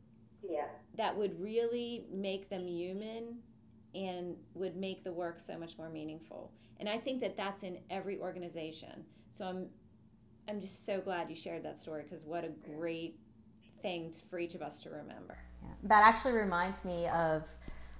Yeah. 0.43 0.67
That 0.97 1.17
would 1.17 1.41
really 1.41 2.07
make 2.13 2.51
them 2.51 2.67
human 2.67 3.39
and 3.95 4.37
would 4.55 4.77
make 4.77 5.05
the 5.05 5.13
work 5.13 5.39
so 5.39 5.57
much 5.57 5.79
more 5.79 5.89
meaningful. 5.89 6.51
And 6.81 6.89
i 6.89 6.99
think 6.99 7.21
that 7.21 7.37
that's 7.37 7.63
in 7.63 7.79
every 7.91 8.19
organization. 8.19 9.05
So 9.29 9.45
i'm 9.45 9.67
i'm 10.49 10.61
just 10.61 10.85
so 10.85 11.01
glad 11.01 11.31
you 11.31 11.37
shared 11.37 11.65
that 11.65 11.79
story 11.79 12.03
because 12.03 12.25
what 12.25 12.45
a 12.45 12.51
great 12.77 13.19
thing 13.81 14.13
for 14.29 14.39
each 14.39 14.55
of 14.55 14.63
us 14.63 14.83
to 14.83 14.91
remember. 14.91 15.39
Yeah. 15.63 15.71
that 15.85 16.05
actually 16.05 16.33
reminds 16.33 16.85
me 16.85 17.07
of 17.09 17.45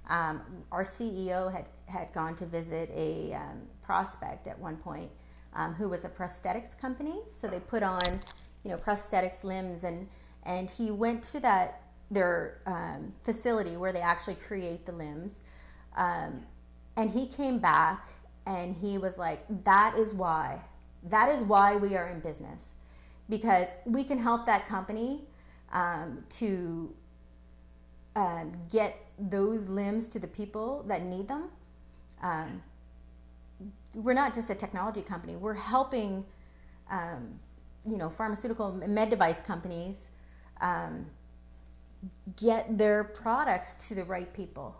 um, 0.09 0.41
our 0.71 0.83
CEO 0.83 1.51
had, 1.51 1.69
had 1.87 2.13
gone 2.13 2.35
to 2.35 2.45
visit 2.45 2.89
a 2.93 3.33
um, 3.33 3.61
prospect 3.81 4.47
at 4.47 4.57
one 4.59 4.77
point 4.77 5.09
um, 5.53 5.73
who 5.73 5.89
was 5.89 6.05
a 6.05 6.09
prosthetics 6.09 6.77
company. 6.77 7.21
So 7.39 7.47
they 7.47 7.59
put 7.59 7.83
on, 7.83 8.19
you 8.65 8.71
know, 8.71 8.77
prosthetics 8.77 9.45
limbs, 9.45 9.85
and 9.85 10.09
and 10.43 10.69
he 10.69 10.91
went 10.91 11.23
to 11.23 11.39
that 11.39 11.83
their 12.11 12.59
um, 12.65 13.13
facility 13.23 13.77
where 13.77 13.93
they 13.93 14.01
actually 14.01 14.35
create 14.35 14.85
the 14.85 14.91
limbs, 14.91 15.31
um, 15.95 16.43
and 16.97 17.09
he 17.09 17.27
came 17.27 17.59
back 17.59 18.07
and 18.45 18.75
he 18.75 18.97
was 18.97 19.17
like, 19.17 19.45
"That 19.63 19.97
is 19.97 20.13
why, 20.13 20.59
that 21.03 21.29
is 21.29 21.43
why 21.43 21.77
we 21.77 21.95
are 21.95 22.09
in 22.09 22.19
business, 22.19 22.71
because 23.29 23.69
we 23.85 24.03
can 24.03 24.19
help 24.19 24.45
that 24.47 24.67
company 24.67 25.21
um, 25.71 26.25
to 26.31 26.93
get 28.71 28.97
those 29.19 29.67
limbs 29.67 30.07
to 30.07 30.19
the 30.19 30.27
people 30.27 30.83
that 30.87 31.03
need 31.03 31.27
them. 31.27 31.49
Um, 32.21 32.61
we're 33.93 34.13
not 34.13 34.33
just 34.33 34.49
a 34.49 34.55
technology 34.55 35.01
company. 35.01 35.35
We're 35.35 35.53
helping, 35.53 36.25
um, 36.89 37.39
you 37.87 37.97
know, 37.97 38.09
pharmaceutical 38.09 38.71
med 38.71 39.09
device 39.09 39.41
companies 39.41 40.09
um, 40.61 41.05
get 42.37 42.77
their 42.77 43.03
products 43.03 43.73
to 43.87 43.95
the 43.95 44.03
right 44.03 44.31
people. 44.33 44.75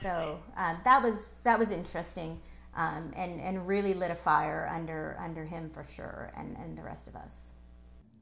So 0.00 0.38
um, 0.56 0.78
that 0.84 1.02
was 1.02 1.40
that 1.42 1.58
was 1.58 1.70
interesting, 1.70 2.40
um, 2.74 3.10
and 3.16 3.40
and 3.40 3.66
really 3.66 3.94
lit 3.94 4.10
a 4.10 4.14
fire 4.14 4.70
under 4.72 5.16
under 5.18 5.44
him 5.44 5.70
for 5.70 5.84
sure, 5.84 6.30
and 6.36 6.56
and 6.58 6.76
the 6.76 6.82
rest 6.82 7.08
of 7.08 7.16
us. 7.16 7.32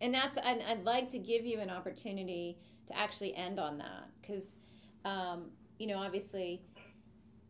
And 0.00 0.14
that's 0.14 0.38
I'd, 0.38 0.62
I'd 0.62 0.84
like 0.84 1.10
to 1.10 1.18
give 1.18 1.44
you 1.44 1.58
an 1.60 1.70
opportunity 1.70 2.58
to 2.86 2.98
actually 2.98 3.34
end 3.34 3.58
on 3.58 3.78
that 3.78 4.08
because 4.20 4.56
um, 5.04 5.50
you 5.78 5.86
know 5.86 5.98
obviously 5.98 6.62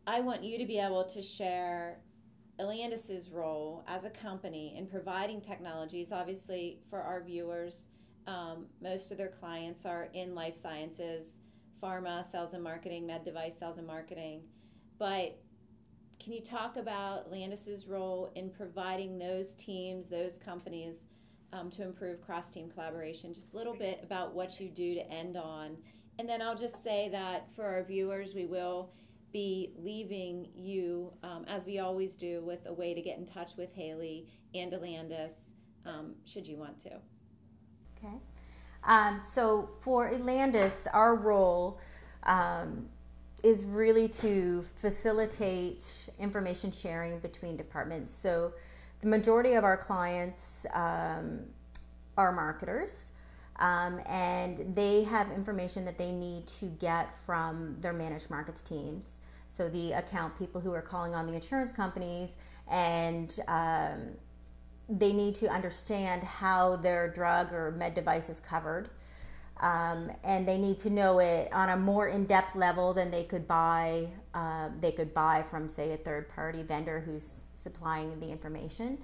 i 0.07 0.19
want 0.19 0.43
you 0.43 0.57
to 0.57 0.65
be 0.65 0.79
able 0.79 1.03
to 1.03 1.21
share 1.21 1.97
Elandis's 2.59 3.29
role 3.29 3.83
as 3.87 4.05
a 4.05 4.09
company 4.09 4.75
in 4.77 4.87
providing 4.87 5.41
technologies 5.41 6.11
obviously 6.11 6.79
for 6.89 7.01
our 7.01 7.21
viewers 7.21 7.87
um, 8.27 8.65
most 8.81 9.11
of 9.11 9.17
their 9.17 9.29
clients 9.39 9.85
are 9.85 10.07
in 10.13 10.33
life 10.33 10.55
sciences 10.55 11.37
pharma 11.81 12.29
sales 12.29 12.53
and 12.53 12.63
marketing 12.63 13.05
med 13.05 13.23
device 13.23 13.53
sales 13.59 13.77
and 13.77 13.87
marketing 13.87 14.41
but 14.97 15.37
can 16.17 16.31
you 16.31 16.41
talk 16.41 16.77
about 16.77 17.29
Landis's 17.29 17.87
role 17.87 18.31
in 18.35 18.49
providing 18.49 19.19
those 19.19 19.53
teams 19.53 20.09
those 20.09 20.37
companies 20.37 21.03
um, 21.55 21.69
to 21.71 21.83
improve 21.83 22.21
cross 22.21 22.51
team 22.51 22.69
collaboration. 22.69 23.33
Just 23.33 23.53
a 23.53 23.57
little 23.57 23.75
bit 23.75 23.99
about 24.03 24.33
what 24.33 24.59
you 24.59 24.69
do 24.69 24.95
to 24.95 25.11
end 25.11 25.37
on. 25.37 25.77
And 26.19 26.27
then 26.27 26.41
I'll 26.41 26.55
just 26.55 26.83
say 26.83 27.09
that 27.11 27.51
for 27.53 27.65
our 27.65 27.83
viewers, 27.83 28.33
we 28.33 28.45
will 28.45 28.91
be 29.35 29.73
leaving 29.77 30.47
you, 30.55 31.11
um, 31.21 31.43
as 31.49 31.65
we 31.65 31.79
always 31.79 32.13
do, 32.13 32.41
with 32.45 32.65
a 32.67 32.73
way 32.73 32.93
to 32.93 33.01
get 33.01 33.17
in 33.17 33.25
touch 33.25 33.57
with 33.57 33.73
Haley 33.73 34.29
and 34.53 34.71
Elandis, 34.71 35.33
um, 35.85 36.15
should 36.23 36.47
you 36.47 36.55
want 36.55 36.79
to. 36.83 36.91
Okay. 37.97 38.15
Um, 38.85 39.19
so 39.29 39.71
for 39.81 40.09
Elandis, 40.09 40.87
our 40.93 41.15
role 41.15 41.81
um, 42.23 42.87
is 43.43 43.65
really 43.65 44.07
to 44.07 44.63
facilitate 44.77 46.07
information 46.17 46.71
sharing 46.71 47.19
between 47.19 47.57
departments. 47.57 48.15
So 48.15 48.53
the 49.01 49.07
majority 49.07 49.55
of 49.55 49.65
our 49.65 49.75
clients 49.75 50.65
um, 50.73 51.41
are 52.15 52.31
marketers. 52.31 53.11
Um, 53.57 53.99
and 54.05 54.75
they 54.75 55.03
have 55.03 55.29
information 55.31 55.83
that 55.85 55.97
they 55.97 56.11
need 56.11 56.47
to 56.59 56.65
get 56.65 57.19
from 57.25 57.75
their 57.81 57.93
managed 57.93 58.29
markets 58.29 58.61
teams. 58.61 59.14
So 59.55 59.69
the 59.69 59.93
account 59.93 60.37
people 60.37 60.59
who 60.59 60.73
are 60.73 60.81
calling 60.81 61.15
on 61.15 61.27
the 61.27 61.33
insurance 61.33 61.71
companies 61.71 62.35
and 62.67 63.39
um, 63.47 64.09
they 64.89 65.13
need 65.13 65.33
to 65.35 65.47
understand 65.47 66.23
how 66.23 66.75
their 66.75 67.07
drug 67.07 67.53
or 67.53 67.71
med 67.71 67.93
device 67.93 68.29
is 68.29 68.41
covered. 68.41 68.89
Um, 69.61 70.11
and 70.25 70.45
they 70.45 70.57
need 70.57 70.77
to 70.79 70.89
know 70.89 71.19
it 71.19 71.51
on 71.53 71.69
a 71.69 71.77
more 71.77 72.07
in-depth 72.07 72.55
level 72.55 72.93
than 72.93 73.09
they 73.09 73.23
could 73.23 73.47
buy. 73.47 74.09
Uh, 74.33 74.67
they 74.81 74.91
could 74.91 75.13
buy 75.13 75.45
from, 75.49 75.69
say, 75.69 75.93
a 75.93 75.97
third-party 75.97 76.63
vendor 76.63 76.99
who's 76.99 77.29
supplying 77.63 78.19
the 78.19 78.27
information, 78.27 78.97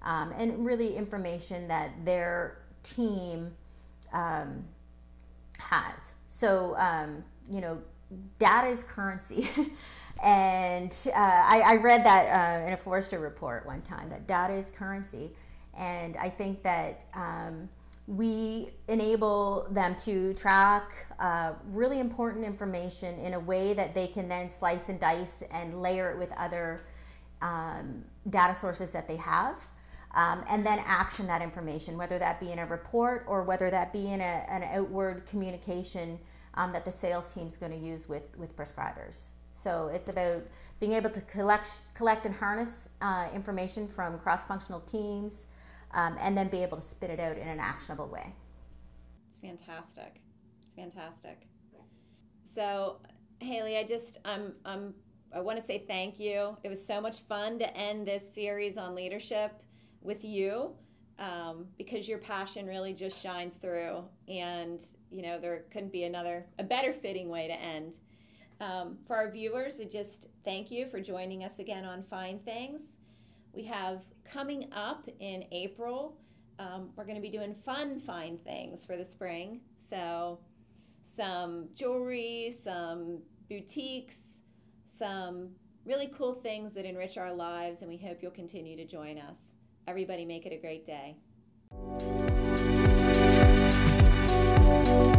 um, 0.00 0.32
and 0.38 0.64
really 0.64 0.96
information 0.96 1.68
that 1.68 1.90
their 2.06 2.62
team 2.82 3.52
um, 4.14 4.64
has. 5.58 6.14
So, 6.28 6.74
um, 6.78 7.22
you 7.50 7.60
know, 7.60 7.78
data 8.38 8.68
is 8.68 8.84
currency. 8.84 9.48
and 10.22 10.96
uh, 11.08 11.12
I, 11.14 11.62
I, 11.64 11.76
read 11.76 12.04
that 12.04 12.62
uh, 12.62 12.66
in 12.66 12.72
a 12.72 12.76
Forrester 12.76 13.18
report 13.18 13.66
one 13.66 13.82
time 13.82 14.08
that 14.10 14.26
data 14.26 14.54
is 14.54 14.70
currency. 14.70 15.30
And 15.76 16.16
I 16.16 16.28
think 16.28 16.62
that 16.62 17.04
um, 17.14 17.68
we 18.08 18.70
enable 18.88 19.68
them 19.70 19.94
to 19.94 20.34
track 20.34 20.92
uh, 21.20 21.52
really 21.70 22.00
important 22.00 22.44
information 22.44 23.18
in 23.20 23.34
a 23.34 23.40
way 23.40 23.74
that 23.74 23.94
they 23.94 24.06
can 24.06 24.28
then 24.28 24.50
slice 24.58 24.88
and 24.88 24.98
dice 24.98 25.44
and 25.50 25.82
layer 25.82 26.10
it 26.10 26.18
with 26.18 26.32
other 26.32 26.80
um, 27.42 28.02
data 28.30 28.58
sources 28.58 28.90
that 28.92 29.06
they 29.06 29.16
have. 29.16 29.60
Um, 30.14 30.42
and 30.48 30.64
then 30.64 30.80
action 30.86 31.26
that 31.26 31.42
information, 31.42 31.98
whether 31.98 32.18
that 32.18 32.40
be 32.40 32.50
in 32.50 32.58
a 32.58 32.66
report 32.66 33.24
or 33.28 33.42
whether 33.42 33.70
that 33.70 33.92
be 33.92 34.10
in 34.10 34.20
a, 34.22 34.46
an 34.48 34.62
outward 34.62 35.26
communication 35.26 36.18
um, 36.58 36.72
that 36.72 36.84
the 36.84 36.92
sales 36.92 37.32
team 37.32 37.46
is 37.46 37.56
going 37.56 37.72
to 37.72 37.78
use 37.78 38.08
with, 38.08 38.36
with 38.36 38.54
prescribers. 38.56 39.28
So 39.52 39.88
it's 39.92 40.08
about 40.08 40.42
being 40.80 40.92
able 40.92 41.10
to 41.10 41.20
collect, 41.22 41.80
collect 41.94 42.26
and 42.26 42.34
harness 42.34 42.88
uh, 43.00 43.28
information 43.34 43.88
from 43.88 44.18
cross 44.18 44.44
functional 44.44 44.80
teams 44.80 45.46
um, 45.92 46.16
and 46.20 46.36
then 46.36 46.48
be 46.48 46.62
able 46.62 46.76
to 46.76 46.86
spit 46.86 47.10
it 47.10 47.20
out 47.20 47.38
in 47.38 47.48
an 47.48 47.60
actionable 47.60 48.08
way. 48.08 48.34
It's 49.28 49.38
fantastic. 49.38 50.20
It's 50.60 50.70
fantastic. 50.70 51.46
So, 52.42 52.98
Haley, 53.40 53.78
I 53.78 53.84
just, 53.84 54.18
I'm, 54.24 54.54
I'm 54.64 54.94
I 55.32 55.40
want 55.40 55.58
to 55.58 55.64
say 55.64 55.84
thank 55.86 56.18
you. 56.18 56.56
It 56.64 56.68
was 56.68 56.84
so 56.84 57.00
much 57.00 57.20
fun 57.20 57.58
to 57.58 57.76
end 57.76 58.06
this 58.06 58.34
series 58.34 58.78
on 58.78 58.94
leadership 58.94 59.52
with 60.00 60.24
you 60.24 60.72
um, 61.18 61.66
because 61.76 62.08
your 62.08 62.18
passion 62.18 62.66
really 62.66 62.94
just 62.94 63.20
shines 63.20 63.56
through. 63.56 64.04
And, 64.26 64.80
you 65.10 65.22
know, 65.22 65.38
there 65.38 65.64
couldn't 65.70 65.92
be 65.92 66.04
another, 66.04 66.46
a 66.58 66.64
better 66.64 66.92
fitting 66.92 67.28
way 67.28 67.46
to 67.46 67.54
end. 67.54 67.96
Um, 68.60 68.98
for 69.06 69.16
our 69.16 69.30
viewers, 69.30 69.78
I 69.80 69.84
just 69.84 70.26
thank 70.44 70.70
you 70.70 70.86
for 70.86 71.00
joining 71.00 71.44
us 71.44 71.58
again 71.58 71.84
on 71.84 72.02
Fine 72.02 72.40
Things. 72.40 72.98
We 73.52 73.64
have 73.64 74.02
coming 74.24 74.68
up 74.72 75.08
in 75.20 75.44
April, 75.52 76.16
um, 76.58 76.90
we're 76.96 77.04
going 77.04 77.16
to 77.16 77.22
be 77.22 77.30
doing 77.30 77.54
fun, 77.54 77.98
fine 77.98 78.38
things 78.38 78.84
for 78.84 78.96
the 78.96 79.04
spring. 79.04 79.60
So, 79.76 80.40
some 81.04 81.68
jewelry, 81.74 82.54
some 82.62 83.20
boutiques, 83.48 84.40
some 84.88 85.50
really 85.84 86.08
cool 86.08 86.34
things 86.34 86.72
that 86.74 86.84
enrich 86.84 87.16
our 87.16 87.32
lives, 87.32 87.80
and 87.80 87.88
we 87.88 87.96
hope 87.96 88.18
you'll 88.22 88.30
continue 88.30 88.76
to 88.76 88.84
join 88.84 89.18
us. 89.18 89.38
Everybody, 89.86 90.24
make 90.24 90.44
it 90.44 90.52
a 90.52 90.58
great 90.58 90.84
day 90.84 91.16
you 94.68 95.17